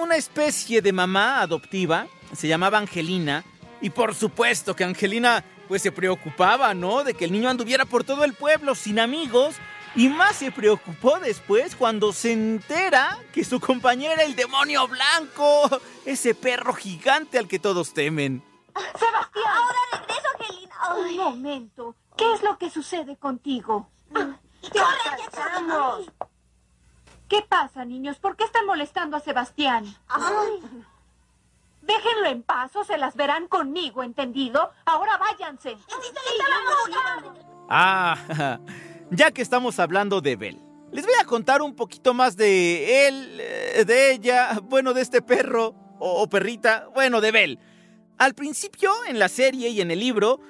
una 0.00 0.16
especie 0.16 0.80
de 0.80 0.92
mamá 0.92 1.42
adoptiva, 1.42 2.06
se 2.34 2.48
llamaba 2.48 2.78
Angelina, 2.78 3.44
y 3.82 3.90
por 3.90 4.14
supuesto 4.14 4.74
que 4.74 4.84
Angelina 4.84 5.44
pues 5.68 5.82
se 5.82 5.92
preocupaba, 5.92 6.72
¿no? 6.72 7.04
De 7.04 7.12
que 7.12 7.26
el 7.26 7.32
niño 7.32 7.50
anduviera 7.50 7.84
por 7.84 8.04
todo 8.04 8.24
el 8.24 8.32
pueblo 8.32 8.74
sin 8.74 8.98
amigos. 8.98 9.56
Y 9.94 10.08
más 10.08 10.36
se 10.36 10.50
preocupó 10.50 11.18
después 11.18 11.76
cuando 11.76 12.12
se 12.12 12.32
entera 12.32 13.18
que 13.32 13.44
su 13.44 13.60
compañera 13.60 14.14
era 14.14 14.22
el 14.22 14.34
demonio 14.34 14.88
blanco, 14.88 15.68
ese 16.06 16.34
perro 16.34 16.72
gigante 16.72 17.38
al 17.38 17.46
que 17.46 17.58
todos 17.58 17.92
temen. 17.92 18.42
Sebastián. 18.98 19.44
Ahora 19.46 19.78
regreso, 19.92 20.28
Angelina. 20.38 20.74
Un 20.96 21.16
momento. 21.16 21.94
¿Qué 22.16 22.32
es 22.32 22.42
lo 22.42 22.56
que 22.56 22.70
sucede 22.70 23.16
contigo? 23.16 23.90
¡Corre, 24.12 24.38
¡Vamos! 25.36 26.10
¿Qué 27.28 27.42
pasa, 27.42 27.84
niños? 27.84 28.18
¿Por 28.18 28.36
qué 28.36 28.44
están 28.44 28.66
molestando 28.66 29.16
a 29.16 29.20
Sebastián? 29.20 29.84
Déjenlo 31.82 32.28
en 32.28 32.42
paz 32.42 32.76
o 32.76 32.84
se 32.84 32.96
las 32.96 33.16
verán 33.16 33.48
conmigo, 33.48 34.02
¿entendido? 34.02 34.70
Ahora 34.84 35.18
váyanse. 35.18 35.76
Ah, 37.68 38.16
ya 39.12 39.30
que 39.30 39.42
estamos 39.42 39.78
hablando 39.78 40.20
de 40.20 40.36
Belle, 40.36 40.62
les 40.90 41.04
voy 41.04 41.14
a 41.20 41.24
contar 41.24 41.62
un 41.62 41.74
poquito 41.74 42.14
más 42.14 42.36
de 42.36 43.08
él, 43.08 43.38
eh, 43.40 43.84
de 43.86 44.12
ella, 44.12 44.60
bueno, 44.62 44.92
de 44.92 45.02
este 45.02 45.22
perro 45.22 45.74
o, 45.98 46.28
perrita, 46.28 46.88
bueno, 46.94 47.20
de 47.20 47.30
Belle. 47.30 47.58
Al 48.18 48.34
principio, 48.34 48.90
en 49.06 49.18
la 49.18 49.28
serie 49.28 49.68
y 49.68 49.80
en 49.80 49.90
el 49.90 50.00
libro, 50.00 50.40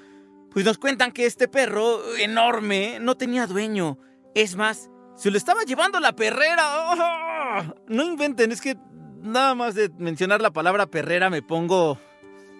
pues 0.51 0.65
nos 0.65 0.79
cuentan 0.79 1.13
que 1.13 1.27
este 1.27 1.47
perro 1.47 2.17
enorme 2.17 2.99
no 3.01 3.17
tenía 3.17 3.47
dueño. 3.47 3.99
Es 4.35 4.57
más, 4.57 4.91
se 5.15 5.31
lo 5.31 5.37
estaba 5.37 5.63
llevando 5.63 6.01
la 6.01 6.13
perrera. 6.13 6.65
¡Oh! 6.75 7.75
No 7.89 8.05
inventen, 8.05 8.51
es 8.51 8.61
que 8.61 8.77
nada 9.21 9.55
más 9.55 9.75
de 9.75 9.91
mencionar 9.99 10.41
la 10.41 10.51
palabra 10.51 10.87
perrera 10.87 11.31
me 11.31 11.43
pongo... 11.43 11.99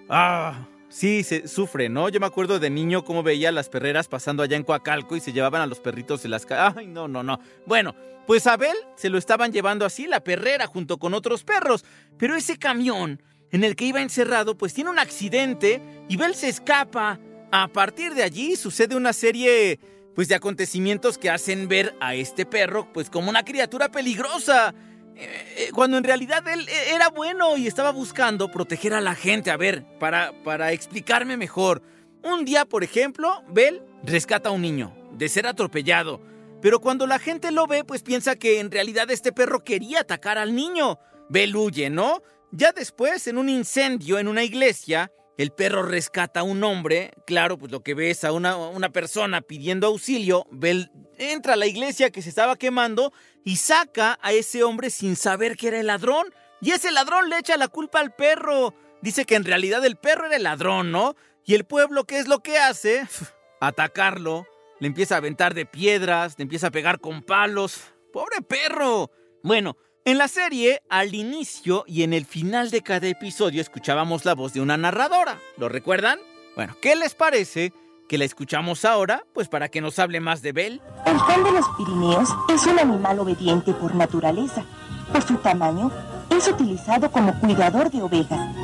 Ah, 0.09 0.67
sí, 0.93 1.25
se 1.25 1.49
sufre, 1.49 1.89
¿no? 1.89 2.09
Yo 2.09 2.21
me 2.21 2.27
acuerdo 2.27 2.59
de 2.59 2.71
niño 2.71 3.05
cómo 3.05 3.23
veía 3.23 3.51
las 3.51 3.69
perreras 3.69 4.09
pasando 4.09 4.43
allá 4.43 4.57
en 4.57 4.63
Coacalco 4.63 5.17
y 5.17 5.21
se 5.21 5.33
llevaban 5.33 5.63
a 5.63 5.67
los 5.67 5.81
perritos 5.81 6.23
de 6.23 6.29
las. 6.29 6.47
Ay, 6.51 6.87
no, 6.87 7.09
no, 7.09 7.23
no. 7.23 7.41
Bueno, 7.67 7.95
pues 8.27 8.47
a 8.47 8.53
Abel 8.53 8.77
se 8.97 9.09
lo 9.11 9.19
estaban 9.19 9.53
llevando 9.53 9.85
así, 9.85 10.07
la 10.07 10.23
perrera, 10.23 10.67
junto 10.67 10.99
con 10.99 11.15
otros 11.15 11.45
perros. 11.45 11.85
Pero 12.19 12.37
ese 12.37 12.59
camión 12.59 13.21
en 13.51 13.65
el 13.65 13.77
que 13.77 13.85
iba 13.85 14.01
encerrado, 14.01 14.57
pues 14.57 14.75
tiene 14.75 14.91
un 14.91 14.99
accidente 14.99 15.83
y 16.09 16.17
Bel 16.17 16.35
se 16.35 16.49
escapa. 16.49 17.19
A 17.51 17.69
partir 17.69 18.15
de 18.15 18.23
allí 18.23 18.57
sucede 18.57 18.97
una 18.97 19.13
serie 19.13 19.79
pues 20.15 20.29
de 20.29 20.35
acontecimientos 20.35 21.19
que 21.19 21.31
hacen 21.31 21.69
ver 21.69 21.95
a 22.01 22.15
este 22.15 22.47
perro 22.47 22.91
pues 22.93 23.11
como 23.11 23.29
una 23.29 23.45
criatura 23.45 23.91
peligrosa. 23.91 24.75
Eh, 25.17 25.71
cuando 25.75 25.97
en 25.97 26.05
realidad 26.05 26.47
él 26.49 26.69
eh, 26.69 26.95
era 26.95 27.09
bueno 27.09 27.57
y 27.57 27.67
estaba 27.67 27.91
buscando 27.93 28.51
proteger 28.51 28.95
a 28.95 29.01
la 29.01 29.15
gente. 29.15 29.51
A 29.51 29.57
ver, 29.57 29.85
para, 29.99 30.33
para 30.43 30.73
explicarme 30.73 31.37
mejor. 31.37 31.83
Un 32.23 32.45
día, 32.45 32.65
por 32.65 32.85
ejemplo, 32.85 33.43
Bel 33.49 33.83
rescata 34.05 34.49
a 34.49 34.53
un 34.53 34.63
niño 34.63 34.95
de 35.13 35.29
ser 35.29 35.47
atropellado. 35.47 36.21
Pero 36.61 36.81
cuando 36.81 37.07
la 37.07 37.19
gente 37.19 37.51
lo 37.51 37.67
ve, 37.67 37.83
pues 37.85 38.03
piensa 38.03 38.37
que 38.37 38.61
en 38.61 38.71
realidad 38.71 39.11
este 39.11 39.33
perro 39.33 39.65
quería 39.65 40.01
atacar 40.01 40.39
al 40.39 40.55
niño. 40.55 40.99
Bel 41.29 41.57
huye, 41.57 41.91
¿no? 41.91 42.23
Ya 42.53 42.73
después, 42.73 43.27
en 43.27 43.39
un 43.39 43.49
incendio 43.49 44.19
en 44.19 44.29
una 44.29 44.45
iglesia, 44.45 45.11
el 45.43 45.51
perro 45.51 45.83
rescata 45.83 46.41
a 46.41 46.43
un 46.45 46.63
hombre, 46.63 47.11
claro, 47.27 47.59
pues 47.59 47.73
lo 47.73 47.83
que 47.83 47.95
ve 47.95 48.11
es 48.11 48.23
a 48.23 48.31
una, 48.31 48.57
una 48.57 48.91
persona 48.91 49.41
pidiendo 49.41 49.89
auxilio, 49.89 50.47
Bel 50.53 50.91
entra 51.19 51.55
a 51.55 51.57
la 51.57 51.67
iglesia 51.67 52.11
que 52.11 52.23
se 52.23 52.29
estaba 52.29 52.57
quemando 52.57 53.13
y 53.45 53.57
saca 53.57 54.19
a 54.23 54.33
ese 54.33 54.63
hombre 54.63 54.91
sin 54.91 55.17
saber 55.17 55.57
que 55.57 55.69
era 55.69 55.81
el 55.81 55.89
ladrón. 55.89 56.33
Y 56.61 56.71
ese 56.71 56.93
ladrón 56.93 57.29
le 57.29 57.39
echa 57.39 57.57
la 57.57 57.67
culpa 57.67 57.99
al 57.99 58.15
perro. 58.15 58.73
Dice 59.01 59.25
que 59.25 59.35
en 59.35 59.45
realidad 59.45 59.85
el 59.85 59.97
perro 59.97 60.27
era 60.27 60.37
el 60.37 60.45
ladrón, 60.45 60.93
¿no? 60.93 61.17
Y 61.45 61.55
el 61.55 61.65
pueblo, 61.65 62.05
¿qué 62.05 62.21
es 62.21 62.29
lo 62.29 62.41
que 62.41 62.59
hace? 62.59 63.03
Atacarlo. 63.61 64.47
Le 64.79 64.87
empieza 64.87 65.17
a 65.17 65.19
aventar 65.19 65.55
de 65.55 65.67
piedras, 65.67 66.37
le 66.39 66.43
empieza 66.43 66.69
a 66.69 66.73
pegar 66.73 67.01
con 67.01 67.23
palos. 67.23 67.81
¡Pobre 68.13 68.43
perro! 68.43 69.11
Bueno, 69.43 69.77
en 70.05 70.19
la 70.19 70.29
serie, 70.29 70.83
al 70.89 71.15
inicio 71.15 71.85
y 71.87 72.03
en 72.03 72.13
el 72.13 72.25
final 72.25 72.71
de 72.71 72.83
cada 72.83 73.07
episodio 73.07 73.61
escuchábamos 73.61 74.25
la 74.25 74.35
voz 74.35 74.53
de 74.53 74.61
una 74.61 74.77
narradora. 74.77 75.39
¿Lo 75.57 75.69
recuerdan? 75.69 76.19
Bueno, 76.57 76.75
¿qué 76.83 76.97
les 76.97 77.15
parece 77.15 77.73
que 78.09 78.19
la 78.19 78.25
escuchamos 78.25 78.85
ahora? 78.85 79.25
Pues 79.33 79.49
para 79.49 79.69
que 79.69 79.81
nos 79.81 79.99
hable 79.99 80.21
más 80.21 80.43
de 80.43 80.53
Belle. 80.53 80.81
El 81.07 81.17
can 81.19 81.45
de 81.45 81.53
los 81.53 81.69
Pirineos 81.77 82.29
es 82.53 82.67
un 82.67 82.79
animal 82.79 83.21
obediente 83.21 83.73
por 83.73 83.95
naturaleza. 83.95 84.65
Por 85.13 85.23
su 85.23 85.37
tamaño, 85.37 85.91
es 86.31 86.49
utilizado 86.49 87.11
como 87.11 87.39
cuidador 87.39 87.91
de 87.91 88.03
ovejas. 88.03 88.55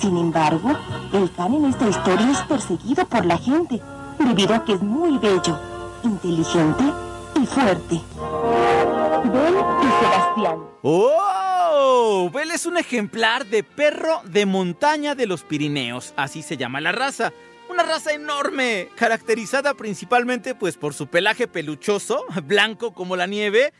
Sin 0.00 0.16
embargo, 0.16 0.70
el 1.12 1.30
can 1.32 1.54
en 1.54 1.66
esta 1.66 1.88
historia 1.88 2.30
es 2.30 2.40
perseguido 2.42 3.06
por 3.06 3.24
la 3.26 3.38
gente, 3.38 3.80
debido 4.18 4.54
a 4.54 4.64
que 4.64 4.72
es 4.74 4.82
muy 4.82 5.18
bello, 5.18 5.58
inteligente 6.02 6.84
y 7.40 7.46
fuerte. 7.46 8.00
Belle 9.24 9.64
y 9.82 9.85
Sebastián. 10.00 10.58
¡Oh! 10.82 12.30
Belle 12.32 12.54
es 12.54 12.66
un 12.66 12.76
ejemplar 12.76 13.46
de 13.46 13.62
perro 13.62 14.20
de 14.24 14.46
montaña 14.46 15.14
de 15.14 15.26
los 15.26 15.42
Pirineos, 15.42 16.12
así 16.16 16.42
se 16.42 16.56
llama 16.56 16.80
la 16.80 16.92
raza. 16.92 17.32
Una 17.68 17.82
raza 17.82 18.12
enorme, 18.12 18.88
caracterizada 18.94 19.74
principalmente 19.74 20.54
pues 20.54 20.76
por 20.76 20.94
su 20.94 21.08
pelaje 21.08 21.48
peluchoso, 21.48 22.24
blanco 22.44 22.94
como 22.94 23.16
la 23.16 23.26
nieve. 23.26 23.72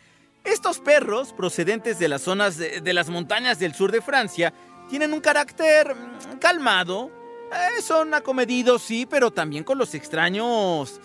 Estos 0.44 0.80
perros, 0.80 1.32
procedentes 1.32 1.98
de 1.98 2.08
las 2.08 2.22
zonas 2.22 2.56
de, 2.56 2.80
de 2.80 2.92
las 2.92 3.08
montañas 3.10 3.58
del 3.58 3.74
sur 3.74 3.92
de 3.92 4.00
Francia, 4.00 4.52
tienen 4.88 5.12
un 5.12 5.20
carácter 5.20 5.94
mm, 5.94 6.38
calmado. 6.38 7.10
Eh, 7.52 7.82
son 7.82 8.14
acomedidos, 8.14 8.82
sí, 8.82 9.06
pero 9.06 9.30
también 9.30 9.64
con 9.64 9.78
los 9.78 9.94
extraños, 9.94 11.00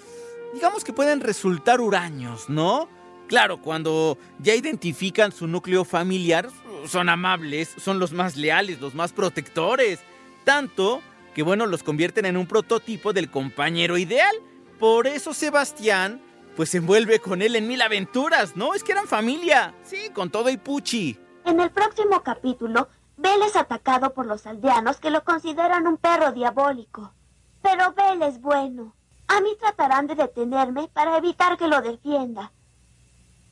digamos 0.53 0.83
que 0.83 0.93
pueden 0.93 1.21
resultar 1.21 1.81
huraños, 1.81 2.49
¿no? 2.49 2.89
Claro, 3.31 3.61
cuando 3.61 4.17
ya 4.39 4.55
identifican 4.55 5.31
su 5.31 5.47
núcleo 5.47 5.85
familiar, 5.85 6.49
son 6.85 7.07
amables, 7.07 7.73
son 7.77 7.97
los 7.97 8.11
más 8.11 8.35
leales, 8.35 8.81
los 8.81 8.93
más 8.93 9.13
protectores. 9.13 10.01
Tanto 10.43 11.01
que, 11.33 11.41
bueno, 11.41 11.65
los 11.65 11.81
convierten 11.81 12.25
en 12.25 12.35
un 12.35 12.45
prototipo 12.45 13.13
del 13.13 13.31
compañero 13.31 13.97
ideal. 13.97 14.35
Por 14.79 15.07
eso 15.07 15.33
Sebastián, 15.33 16.21
pues 16.57 16.71
se 16.71 16.79
envuelve 16.79 17.19
con 17.19 17.41
él 17.41 17.55
en 17.55 17.69
mil 17.69 17.81
aventuras, 17.81 18.57
¿no? 18.57 18.73
Es 18.73 18.83
que 18.83 18.91
eran 18.91 19.07
familia, 19.07 19.73
sí, 19.81 20.09
con 20.13 20.29
todo 20.29 20.49
y 20.49 20.57
puchi. 20.57 21.17
En 21.45 21.61
el 21.61 21.71
próximo 21.71 22.23
capítulo, 22.23 22.89
Bell 23.15 23.43
es 23.43 23.55
atacado 23.55 24.13
por 24.13 24.25
los 24.25 24.45
aldeanos 24.45 24.99
que 24.99 25.09
lo 25.09 25.23
consideran 25.23 25.87
un 25.87 25.95
perro 25.95 26.33
diabólico. 26.33 27.13
Pero 27.61 27.93
Bell 27.93 28.23
es 28.23 28.41
bueno. 28.41 28.93
A 29.29 29.39
mí 29.39 29.51
tratarán 29.57 30.07
de 30.07 30.15
detenerme 30.15 30.89
para 30.91 31.15
evitar 31.15 31.57
que 31.57 31.69
lo 31.69 31.81
defienda. 31.81 32.51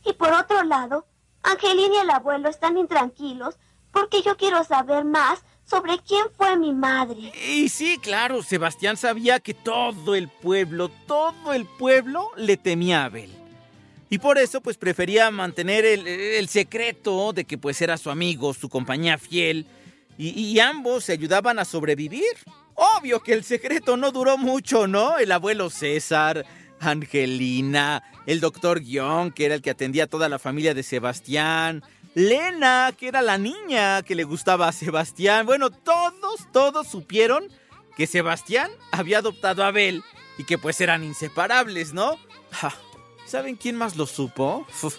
Y 0.06 0.13
por 0.13 0.34
otro 0.34 0.63
lado, 0.63 1.06
Angelina 1.44 1.96
y 1.96 1.98
el 2.00 2.10
abuelo 2.10 2.50
están 2.50 2.77
intranquilos 2.77 3.58
porque 3.91 4.22
yo 4.22 4.38
quiero 4.38 4.63
saber 4.63 5.03
más 5.06 5.44
sobre 5.65 6.00
quién 6.00 6.25
fue 6.36 6.58
mi 6.58 6.74
madre. 6.74 7.32
Y 7.48 7.70
sí, 7.70 7.98
claro, 8.01 8.41
Sebastián 8.44 8.98
sabía 8.98 9.39
que 9.39 9.53
todo 9.53 10.15
el 10.15 10.27
pueblo, 10.27 10.89
todo 11.08 11.53
el 11.53 11.65
pueblo 11.65 12.32
le 12.38 12.58
temía 12.58 13.03
a 13.03 13.06
Abel. 13.06 13.32
Y 14.10 14.18
por 14.18 14.39
eso 14.39 14.62
pues 14.62 14.77
prefería 14.77 15.29
mantener 15.29 15.86
el, 15.86 16.48
secreto 16.50 17.32
de 17.32 17.46
que 17.46 17.60
pues 17.60 17.79
era 17.82 17.98
su 17.98 18.10
amigo, 18.10 18.56
su 18.56 18.68
compañía 18.68 19.20
fiel, 19.20 19.68
y 20.18 20.60
ambos 20.60 21.06
se 21.06 21.13
ayudaban 21.13 21.60
a 21.60 21.65
sobrevivir. 21.65 22.36
Obvio 22.98 23.22
que 23.22 23.34
el 23.34 23.44
secreto 23.44 23.98
no 23.98 24.12
duró 24.12 24.38
mucho, 24.38 24.88
¿no? 24.88 25.18
El 25.18 25.34
abuelo 25.34 25.70
César, 25.70 26.46
Angelina, 26.79 28.03
el 28.25 28.39
doctor 28.39 28.81
Guión, 28.81 29.31
que 29.31 29.45
era 29.45 29.55
el 29.55 29.62
que 29.62 29.71
atendía 29.71 30.05
a 30.05 30.07
toda 30.07 30.29
la 30.29 30.39
familia 30.39 30.74
de 30.74 30.83
Sebastián, 30.83 31.83
Lena, 32.15 32.93
que 32.98 33.07
era 33.07 33.21
la 33.21 33.38
niña 33.38 34.01
que 34.03 34.15
le 34.15 34.24
gustaba 34.24 34.67
a 34.67 34.71
Sebastián. 34.71 35.45
Bueno, 35.45 35.69
todos, 35.69 36.51
todos 36.51 36.88
supieron 36.88 37.48
que 37.95 38.07
Sebastián 38.07 38.71
había 38.91 39.19
adoptado 39.19 39.63
a 39.63 39.67
Abel 39.67 40.03
y 40.38 40.45
que 40.45 40.57
pues 40.57 40.81
eran 40.81 41.03
inseparables, 41.03 41.93
¿no? 41.93 42.17
Ja, 42.51 42.74
¿Saben 43.29 43.57
quién 43.57 43.75
más 43.75 43.95
lo 43.95 44.07
supo? 44.07 44.65
Uf, 44.81 44.98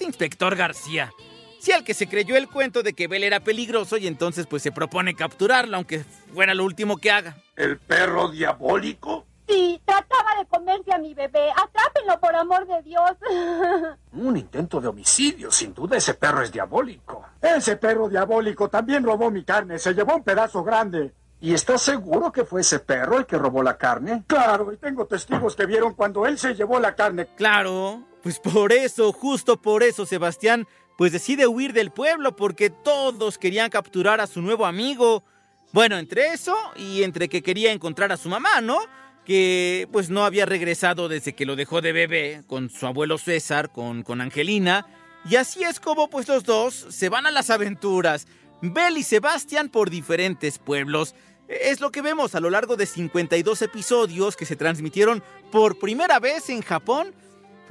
inspector 0.00 0.56
García. 0.56 1.12
Sí, 1.60 1.70
al 1.70 1.84
que 1.84 1.94
se 1.94 2.08
creyó 2.08 2.36
el 2.36 2.48
cuento 2.48 2.82
de 2.82 2.92
que 2.92 3.06
Bel 3.06 3.22
era 3.22 3.38
peligroso 3.38 3.96
y 3.98 4.08
entonces 4.08 4.48
pues 4.48 4.64
se 4.64 4.72
propone 4.72 5.14
capturarlo, 5.14 5.76
aunque 5.76 6.04
fuera 6.34 6.54
lo 6.54 6.64
último 6.64 6.96
que 6.96 7.12
haga. 7.12 7.36
¿El 7.54 7.78
perro 7.78 8.32
diabólico? 8.32 9.28
Sí, 9.52 9.82
trataba 9.84 10.38
de 10.38 10.46
comerse 10.46 10.94
a 10.94 10.98
mi 10.98 11.12
bebé. 11.12 11.50
Atrápenlo, 11.50 12.18
por 12.20 12.34
amor 12.34 12.66
de 12.66 12.82
Dios. 12.82 13.10
Un 14.12 14.36
intento 14.38 14.80
de 14.80 14.88
homicidio, 14.88 15.50
sin 15.50 15.74
duda 15.74 15.98
ese 15.98 16.14
perro 16.14 16.40
es 16.40 16.50
diabólico. 16.50 17.22
Ese 17.40 17.76
perro 17.76 18.08
diabólico 18.08 18.70
también 18.70 19.04
robó 19.04 19.30
mi 19.30 19.44
carne, 19.44 19.78
se 19.78 19.92
llevó 19.92 20.16
un 20.16 20.22
pedazo 20.22 20.64
grande. 20.64 21.12
¿Y 21.42 21.52
estás 21.52 21.82
seguro 21.82 22.32
que 22.32 22.44
fue 22.44 22.62
ese 22.62 22.78
perro 22.78 23.18
el 23.18 23.26
que 23.26 23.36
robó 23.36 23.62
la 23.62 23.76
carne? 23.76 24.24
Claro, 24.26 24.72
y 24.72 24.78
tengo 24.78 25.06
testigos 25.06 25.54
que 25.54 25.66
vieron 25.66 25.92
cuando 25.94 26.24
él 26.24 26.38
se 26.38 26.54
llevó 26.54 26.80
la 26.80 26.94
carne. 26.94 27.26
Claro, 27.36 28.04
pues 28.22 28.38
por 28.38 28.72
eso, 28.72 29.12
justo 29.12 29.60
por 29.60 29.82
eso, 29.82 30.06
Sebastián, 30.06 30.66
pues 30.96 31.12
decide 31.12 31.46
huir 31.46 31.74
del 31.74 31.90
pueblo 31.90 32.36
porque 32.36 32.70
todos 32.70 33.36
querían 33.36 33.68
capturar 33.68 34.20
a 34.20 34.26
su 34.26 34.40
nuevo 34.40 34.64
amigo. 34.64 35.24
Bueno, 35.72 35.98
entre 35.98 36.28
eso 36.28 36.56
y 36.76 37.02
entre 37.02 37.28
que 37.28 37.42
quería 37.42 37.72
encontrar 37.72 38.12
a 38.12 38.16
su 38.16 38.28
mamá, 38.28 38.60
¿no? 38.62 38.78
Que 39.24 39.88
pues 39.92 40.10
no 40.10 40.24
había 40.24 40.46
regresado 40.46 41.08
desde 41.08 41.34
que 41.34 41.46
lo 41.46 41.56
dejó 41.56 41.80
de 41.80 41.92
bebé 41.92 42.42
con 42.46 42.70
su 42.70 42.86
abuelo 42.86 43.18
César, 43.18 43.70
con, 43.70 44.02
con 44.02 44.20
Angelina. 44.20 44.86
Y 45.28 45.36
así 45.36 45.62
es 45.62 45.78
como 45.78 46.10
pues 46.10 46.26
los 46.28 46.44
dos 46.44 46.86
se 46.90 47.08
van 47.08 47.26
a 47.26 47.30
las 47.30 47.50
aventuras. 47.50 48.26
Bel 48.60 48.96
y 48.96 49.02
Sebastián 49.02 49.68
por 49.68 49.90
diferentes 49.90 50.58
pueblos. 50.58 51.14
Es 51.48 51.80
lo 51.80 51.90
que 51.90 52.02
vemos 52.02 52.34
a 52.34 52.40
lo 52.40 52.50
largo 52.50 52.76
de 52.76 52.86
52 52.86 53.62
episodios 53.62 54.36
que 54.36 54.46
se 54.46 54.56
transmitieron 54.56 55.22
por 55.50 55.78
primera 55.78 56.18
vez 56.18 56.48
en 56.48 56.62
Japón 56.62 57.14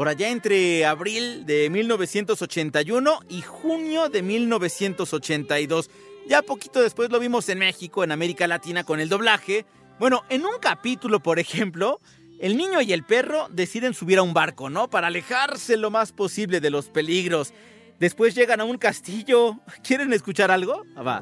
por 0.02 0.08
allá 0.08 0.30
entre 0.30 0.86
abril 0.86 1.46
de 1.46 1.70
1981 1.70 3.20
y 3.30 3.42
junio 3.42 4.10
de 4.10 4.22
1982. 4.22 5.90
Ya 6.28 6.42
poquito 6.42 6.82
después 6.82 7.12
lo 7.12 7.20
vimos 7.20 7.50
en 7.50 7.60
México, 7.60 8.04
en 8.04 8.12
América 8.12 8.48
Latina, 8.48 8.84
con 8.84 9.00
el 9.00 9.10
doblaje. 9.10 9.66
Bueno, 10.02 10.24
en 10.30 10.46
un 10.48 10.58
capítulo, 10.60 11.20
por 11.20 11.38
ejemplo, 11.38 12.00
el 12.40 12.58
niño 12.58 12.82
y 12.82 12.92
el 12.92 13.04
perro 13.04 13.46
deciden 13.52 13.94
subir 13.94 14.18
a 14.18 14.24
un 14.24 14.34
barco, 14.34 14.68
¿no? 14.68 14.90
Para 14.90 15.06
alejarse 15.06 15.78
lo 15.78 15.92
más 15.92 16.12
posible 16.12 16.60
de 16.60 16.72
los 16.72 16.90
peligros. 16.90 17.54
Después 18.00 18.34
llegan 18.34 18.62
a 18.62 18.64
un 18.64 18.80
castillo. 18.80 19.58
¿Quieren 19.84 20.12
escuchar 20.12 20.50
algo? 20.50 20.82
Ah, 20.96 21.04
va. 21.04 21.22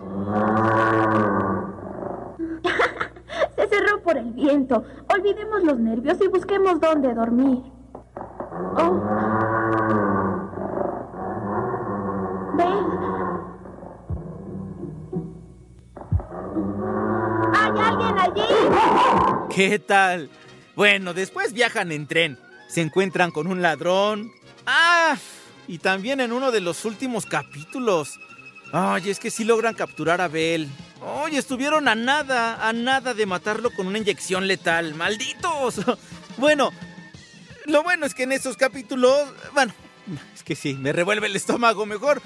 Se 3.58 3.68
cerró 3.68 4.02
por 4.02 4.18
el 4.18 4.32
viento. 4.32 4.86
Olvidemos 5.14 5.62
los 5.66 5.78
nervios 5.78 6.18
y 6.24 6.30
busquemos 6.30 6.80
dónde 6.80 7.14
dormir. 7.14 7.62
Oh. 8.78 10.09
¿Qué 19.50 19.80
tal? 19.80 20.30
Bueno, 20.76 21.14
después 21.14 21.54
viajan 21.54 21.92
en 21.92 22.08
tren. 22.08 22.40
Se 22.68 22.82
encuentran 22.82 23.32
con 23.32 23.48
un 23.48 23.62
ladrón. 23.62 24.32
¡Ah! 24.66 25.18
Y 25.68 25.80
también 25.80 26.20
en 26.20 26.32
uno 26.32 26.52
de 26.52 26.62
los 26.62 26.86
últimos 26.86 27.26
capítulos. 27.26 28.20
Ay, 28.72 29.10
es 29.10 29.20
que 29.20 29.32
sí 29.32 29.44
logran 29.44 29.76
capturar 29.76 30.22
a 30.22 30.28
Bell. 30.28 30.68
Oye, 31.02 31.38
estuvieron 31.38 31.88
a 31.88 31.96
nada, 31.96 32.68
a 32.68 32.74
nada 32.74 33.14
de 33.14 33.26
matarlo 33.26 33.72
con 33.72 33.88
una 33.88 33.98
inyección 33.98 34.48
letal. 34.48 34.96
¡Malditos! 34.96 35.82
Bueno, 36.38 36.72
lo 37.66 37.84
bueno 37.84 38.06
es 38.06 38.14
que 38.14 38.24
en 38.24 38.32
esos 38.32 38.56
capítulos, 38.56 39.28
bueno, 39.54 39.74
es 40.34 40.42
que 40.42 40.56
sí, 40.56 40.74
me 40.76 40.94
revuelve 40.94 41.28
el 41.28 41.36
estómago 41.36 41.86
mejor 41.86 42.22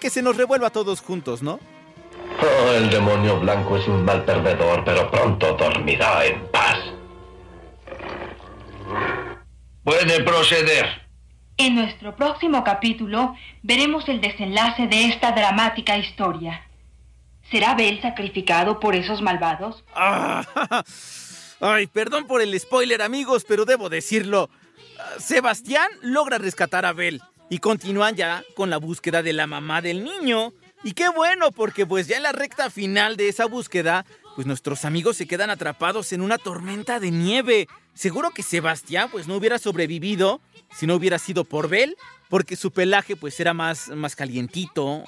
que 0.00 0.08
se 0.08 0.22
nos 0.22 0.36
revuelva 0.36 0.70
todos 0.70 1.00
juntos, 1.00 1.42
¿no? 1.42 1.58
Oh, 2.42 2.72
el 2.72 2.90
demonio 2.90 3.40
blanco 3.40 3.76
es 3.76 3.86
un 3.88 4.04
mal 4.04 4.24
perdedor, 4.24 4.84
pero 4.84 5.10
pronto 5.10 5.54
dormirá 5.54 6.26
en 6.26 6.46
paz. 6.48 6.78
Puede 9.82 10.22
proceder. 10.22 11.06
En 11.56 11.74
nuestro 11.74 12.14
próximo 12.14 12.62
capítulo 12.64 13.34
veremos 13.62 14.08
el 14.08 14.20
desenlace 14.20 14.86
de 14.88 15.06
esta 15.08 15.32
dramática 15.32 15.96
historia. 15.96 16.66
¿Será 17.50 17.74
Bel 17.74 18.02
sacrificado 18.02 18.80
por 18.80 18.94
esos 18.94 19.22
malvados? 19.22 19.84
Ah, 19.94 20.44
ay, 21.60 21.86
perdón 21.86 22.26
por 22.26 22.42
el 22.42 22.58
spoiler, 22.58 23.00
amigos, 23.00 23.44
pero 23.48 23.64
debo 23.64 23.88
decirlo. 23.88 24.50
Sebastián 25.18 25.88
logra 26.02 26.38
rescatar 26.38 26.84
a 26.84 26.92
Bel 26.92 27.22
y 27.48 27.58
continúan 27.58 28.16
ya 28.16 28.42
con 28.54 28.68
la 28.68 28.78
búsqueda 28.78 29.22
de 29.22 29.32
la 29.32 29.46
mamá 29.46 29.80
del 29.80 30.04
niño. 30.04 30.52
Y 30.86 30.92
qué 30.92 31.08
bueno, 31.08 31.50
porque 31.50 31.84
pues 31.84 32.06
ya 32.06 32.16
en 32.16 32.22
la 32.22 32.30
recta 32.30 32.70
final 32.70 33.16
de 33.16 33.28
esa 33.28 33.46
búsqueda, 33.46 34.06
pues 34.36 34.46
nuestros 34.46 34.84
amigos 34.84 35.16
se 35.16 35.26
quedan 35.26 35.50
atrapados 35.50 36.12
en 36.12 36.20
una 36.20 36.38
tormenta 36.38 37.00
de 37.00 37.10
nieve. 37.10 37.66
Seguro 37.92 38.30
que 38.30 38.44
Sebastián 38.44 39.08
pues 39.10 39.26
no 39.26 39.34
hubiera 39.34 39.58
sobrevivido 39.58 40.40
si 40.72 40.86
no 40.86 40.94
hubiera 40.94 41.18
sido 41.18 41.42
por 41.42 41.68
Bel, 41.68 41.96
porque 42.28 42.54
su 42.54 42.70
pelaje 42.70 43.16
pues 43.16 43.40
era 43.40 43.52
más, 43.52 43.88
más 43.88 44.14
calientito. 44.14 45.02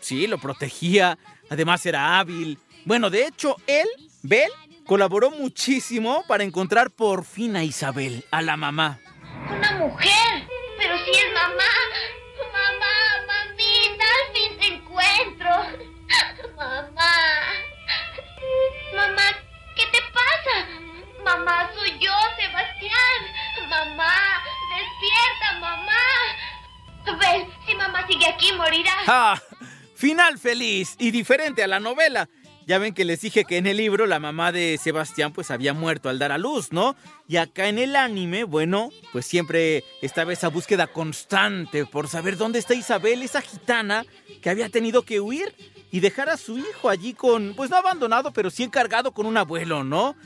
Sí, 0.00 0.26
lo 0.26 0.38
protegía. 0.38 1.16
Además 1.50 1.86
era 1.86 2.18
hábil. 2.18 2.58
Bueno, 2.84 3.08
de 3.08 3.26
hecho, 3.28 3.54
él, 3.68 3.86
Bel, 4.24 4.50
colaboró 4.86 5.30
muchísimo 5.30 6.24
para 6.26 6.42
encontrar 6.42 6.90
por 6.90 7.24
fin 7.24 7.54
a 7.54 7.62
Isabel, 7.62 8.24
a 8.32 8.42
la 8.42 8.56
mamá. 8.56 8.98
Una 9.56 9.70
mujer. 9.78 10.48
Pero 10.76 10.98
si 10.98 11.10
es. 11.12 11.32
Mamá, 11.32 11.62
¡Ah! 29.08 29.40
Final 29.94 30.36
feliz 30.38 30.96
y 30.98 31.12
diferente 31.12 31.62
a 31.62 31.68
la 31.68 31.78
novela. 31.80 32.28
Ya 32.66 32.78
ven 32.78 32.92
que 32.92 33.04
les 33.04 33.20
dije 33.20 33.44
que 33.44 33.56
en 33.58 33.68
el 33.68 33.76
libro 33.76 34.04
la 34.06 34.18
mamá 34.18 34.50
de 34.50 34.76
Sebastián 34.82 35.32
pues 35.32 35.52
había 35.52 35.72
muerto 35.72 36.08
al 36.08 36.18
dar 36.18 36.32
a 36.32 36.38
luz, 36.38 36.72
¿no? 36.72 36.96
Y 37.28 37.36
acá 37.36 37.68
en 37.68 37.78
el 37.78 37.94
anime, 37.94 38.42
bueno, 38.42 38.90
pues 39.12 39.24
siempre 39.24 39.84
estaba 40.02 40.32
esa 40.32 40.48
búsqueda 40.48 40.88
constante 40.88 41.86
por 41.86 42.08
saber 42.08 42.36
dónde 42.36 42.58
está 42.58 42.74
Isabel, 42.74 43.22
esa 43.22 43.40
gitana 43.40 44.04
que 44.42 44.50
había 44.50 44.68
tenido 44.68 45.02
que 45.02 45.20
huir 45.20 45.54
y 45.92 46.00
dejar 46.00 46.28
a 46.28 46.36
su 46.36 46.58
hijo 46.58 46.88
allí 46.88 47.14
con, 47.14 47.54
pues 47.54 47.70
no 47.70 47.76
abandonado, 47.76 48.32
pero 48.32 48.50
sí 48.50 48.64
encargado 48.64 49.12
con 49.12 49.26
un 49.26 49.36
abuelo, 49.36 49.84
¿no? 49.84 50.16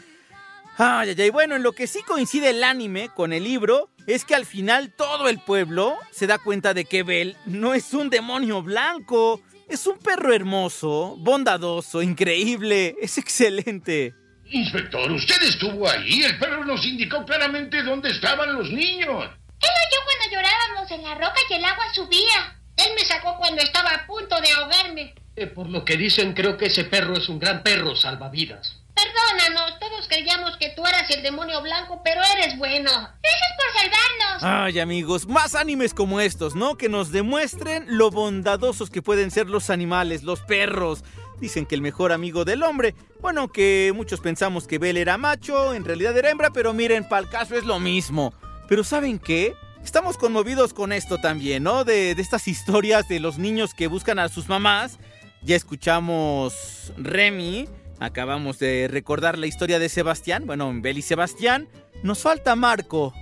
Ay, 0.79 1.11
ay, 1.11 1.17
ay, 1.19 1.31
bueno, 1.31 1.57
en 1.57 1.63
lo 1.63 1.73
que 1.73 1.87
sí 1.87 2.03
coincide 2.03 2.51
el 2.51 2.65
anime 2.65 3.11
con 3.15 3.33
el 3.33 3.45
libro 3.45 3.91
es 4.07 4.25
que 4.25 4.35
al 4.35 4.47
final 4.47 4.93
todo 4.93 5.29
el 5.29 5.39
pueblo 5.39 5.97
se 6.11 6.27
da 6.27 6.39
cuenta 6.39 6.75
de 6.75 6.85
que 6.85 7.03
Bell 7.03 7.37
no 7.45 7.75
es 7.75 7.93
un 7.93 8.11
demonio 8.11 8.63
blanco, 8.63 9.43
es 9.69 9.87
un 9.87 9.99
perro 9.99 10.33
hermoso, 10.33 11.17
bondadoso, 11.19 12.03
increíble, 12.03 12.97
es 13.01 13.19
excelente. 13.19 14.15
Inspector, 14.47 15.11
usted 15.13 15.41
estuvo 15.43 15.89
ahí. 15.89 16.25
El 16.25 16.39
perro 16.39 16.65
nos 16.65 16.85
indicó 16.85 17.25
claramente 17.25 17.83
dónde 17.83 18.11
estaban 18.11 18.53
los 18.53 18.69
niños. 18.71 19.25
Él 19.61 19.71
oyó 19.87 20.01
cuando 20.05 20.33
llorábamos 20.33 20.91
en 20.91 21.03
la 21.03 21.15
roca 21.15 21.41
y 21.49 21.55
el 21.55 21.65
agua 21.65 21.85
subía. 21.95 22.61
Él 22.77 22.93
me 22.97 23.05
sacó 23.05 23.37
cuando 23.37 23.63
estaba 23.63 23.91
a 23.91 24.07
punto 24.07 24.41
de 24.41 24.51
ahogarme. 24.51 25.15
Eh, 25.37 25.47
por 25.47 25.69
lo 25.69 25.85
que 25.85 25.97
dicen, 25.97 26.33
creo 26.35 26.57
que 26.57 26.67
ese 26.67 26.85
perro 26.85 27.17
es 27.17 27.29
un 27.29 27.39
gran 27.39 27.63
perro 27.63 27.95
salvavidas. 27.95 28.80
Perdónanos, 29.01 29.79
todos 29.79 30.09
creíamos 30.09 30.57
que 30.59 30.71
tú 30.71 30.85
eras 30.87 31.09
el 31.11 31.23
demonio 31.23 31.63
blanco, 31.63 32.03
pero 32.05 32.21
eres 32.37 32.59
bueno. 32.59 32.91
Gracias 32.91 33.53
por 33.57 33.81
salvarnos. 33.81 34.43
Ay, 34.43 34.79
amigos, 34.79 35.27
más 35.27 35.55
animes 35.55 35.95
como 35.95 36.21
estos, 36.21 36.55
¿no? 36.55 36.77
Que 36.77 36.91
nos 36.91 37.11
demuestren 37.11 37.87
lo 37.89 38.11
bondadosos 38.11 38.91
que 38.91 39.01
pueden 39.01 39.31
ser 39.31 39.49
los 39.49 39.71
animales, 39.71 40.23
los 40.23 40.41
perros. 40.41 41.03
Dicen 41.41 41.65
que 41.65 41.77
el 41.77 41.81
mejor 41.81 42.13
amigo 42.13 42.45
del 42.45 42.63
hombre. 42.63 42.95
Bueno, 43.21 43.49
que 43.49 43.93
muchos 43.95 44.21
pensamos 44.21 44.67
que 44.67 44.79
Bell 44.79 44.99
era 44.99 45.17
macho, 45.17 45.73
en 45.73 45.85
realidad 45.87 46.17
era 46.19 46.31
hembra, 46.31 46.51
pero 46.51 46.75
miren, 46.75 47.09
para 47.09 47.23
el 47.23 47.31
caso 47.31 47.57
es 47.57 47.65
lo 47.65 47.81
mismo. 47.81 48.35
Pero 48.69 48.85
¿saben 48.85 49.19
qué? 49.19 49.55
Estamos 49.83 50.19
conmovidos 50.19 50.75
con 50.75 50.93
esto 50.93 51.17
también, 51.17 51.63
¿no? 51.63 51.85
De, 51.85 52.15
de 52.15 52.21
estas 52.21 52.49
historias 52.49 53.09
de 53.09 53.21
los 53.21 53.39
niños 53.39 53.73
que 53.73 53.87
buscan 53.87 54.19
a 54.19 54.29
sus 54.29 54.49
mamás. 54.49 54.99
Ya 55.43 55.57
escuchamos 55.57 56.93
Remy 56.99 57.67
Acabamos 58.01 58.59
de 58.59 58.89
recordar 58.91 59.39
la 59.39 59.47
historia 59.47 59.79
de 59.79 59.91
Sebastián. 59.91 60.47
Bueno, 60.47 60.73
Bel 60.75 60.97
y 60.97 61.03
Sebastián. 61.03 61.69
Nos 62.03 62.21
falta 62.21 62.57
Marco. 62.57 63.13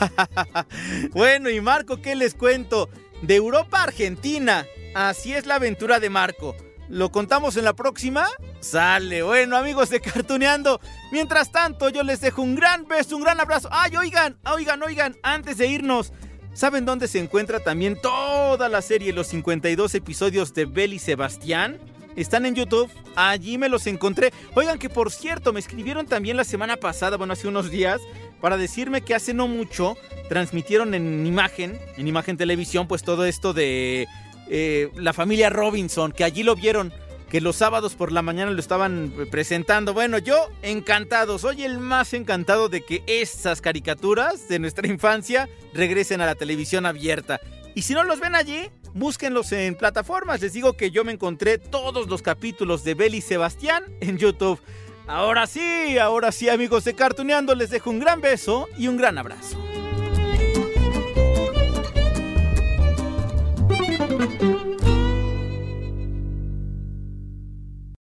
bueno, 1.12 1.50
y 1.50 1.60
Marco, 1.60 2.02
¿qué 2.02 2.16
les 2.16 2.34
cuento? 2.34 2.90
De 3.22 3.36
Europa 3.36 3.78
a 3.78 3.84
Argentina. 3.84 4.66
Así 4.92 5.32
es 5.32 5.46
la 5.46 5.54
aventura 5.54 6.00
de 6.00 6.10
Marco. 6.10 6.56
¿Lo 6.88 7.12
contamos 7.12 7.56
en 7.56 7.64
la 7.64 7.74
próxima? 7.74 8.26
Sale, 8.60 9.22
bueno 9.22 9.56
amigos 9.56 9.88
de 9.88 10.00
Cartuneando. 10.00 10.80
Mientras 11.12 11.52
tanto, 11.52 11.88
yo 11.88 12.02
les 12.02 12.20
dejo 12.20 12.42
un 12.42 12.56
gran 12.56 12.86
beso, 12.86 13.16
un 13.16 13.22
gran 13.22 13.40
abrazo. 13.40 13.68
¡Ay, 13.70 13.96
oigan! 13.96 14.36
Oigan, 14.52 14.82
oigan, 14.82 15.16
antes 15.22 15.58
de 15.58 15.68
irnos, 15.68 16.12
¿saben 16.54 16.84
dónde 16.84 17.06
se 17.06 17.20
encuentra 17.20 17.60
también 17.60 18.00
toda 18.00 18.68
la 18.68 18.82
serie, 18.82 19.12
los 19.12 19.28
52 19.28 19.94
episodios 19.94 20.52
de 20.54 20.66
Bel 20.66 20.92
y 20.92 20.98
Sebastián? 20.98 21.78
Están 22.16 22.46
en 22.46 22.54
YouTube. 22.54 22.90
Allí 23.16 23.58
me 23.58 23.68
los 23.68 23.86
encontré. 23.86 24.32
Oigan 24.54 24.78
que 24.78 24.88
por 24.88 25.10
cierto, 25.10 25.52
me 25.52 25.60
escribieron 25.60 26.06
también 26.06 26.36
la 26.36 26.44
semana 26.44 26.76
pasada, 26.76 27.16
bueno, 27.16 27.32
hace 27.32 27.48
unos 27.48 27.70
días, 27.70 28.00
para 28.40 28.56
decirme 28.56 29.02
que 29.02 29.14
hace 29.14 29.34
no 29.34 29.48
mucho 29.48 29.96
transmitieron 30.28 30.94
en 30.94 31.26
imagen, 31.26 31.78
en 31.96 32.08
imagen 32.08 32.36
televisión, 32.36 32.86
pues 32.88 33.02
todo 33.02 33.24
esto 33.24 33.52
de 33.52 34.06
eh, 34.48 34.90
la 34.96 35.12
familia 35.12 35.50
Robinson, 35.50 36.12
que 36.12 36.24
allí 36.24 36.42
lo 36.42 36.54
vieron, 36.54 36.92
que 37.30 37.40
los 37.40 37.56
sábados 37.56 37.94
por 37.94 38.12
la 38.12 38.22
mañana 38.22 38.50
lo 38.50 38.60
estaban 38.60 39.12
presentando. 39.30 39.92
Bueno, 39.94 40.18
yo 40.18 40.50
encantado, 40.62 41.38
soy 41.38 41.64
el 41.64 41.78
más 41.78 42.14
encantado 42.14 42.68
de 42.68 42.82
que 42.82 43.02
esas 43.06 43.60
caricaturas 43.60 44.48
de 44.48 44.58
nuestra 44.58 44.86
infancia 44.86 45.48
regresen 45.72 46.20
a 46.20 46.26
la 46.26 46.34
televisión 46.34 46.86
abierta. 46.86 47.40
Y 47.74 47.82
si 47.82 47.94
no 47.94 48.04
los 48.04 48.20
ven 48.20 48.34
allí, 48.34 48.70
búsquenlos 48.94 49.52
en 49.52 49.74
plataformas. 49.74 50.40
Les 50.40 50.52
digo 50.52 50.74
que 50.74 50.90
yo 50.90 51.04
me 51.04 51.12
encontré 51.12 51.58
todos 51.58 52.08
los 52.08 52.22
capítulos 52.22 52.84
de 52.84 52.94
Beli 52.94 53.20
Sebastián 53.20 53.84
en 54.00 54.16
YouTube. 54.16 54.60
Ahora 55.06 55.46
sí, 55.46 55.98
ahora 55.98 56.32
sí 56.32 56.48
amigos 56.48 56.84
de 56.84 56.94
Cartuneando, 56.94 57.54
les 57.54 57.70
dejo 57.70 57.90
un 57.90 58.00
gran 58.00 58.22
beso 58.22 58.68
y 58.78 58.88
un 58.88 58.96
gran 58.96 59.18
abrazo. 59.18 59.58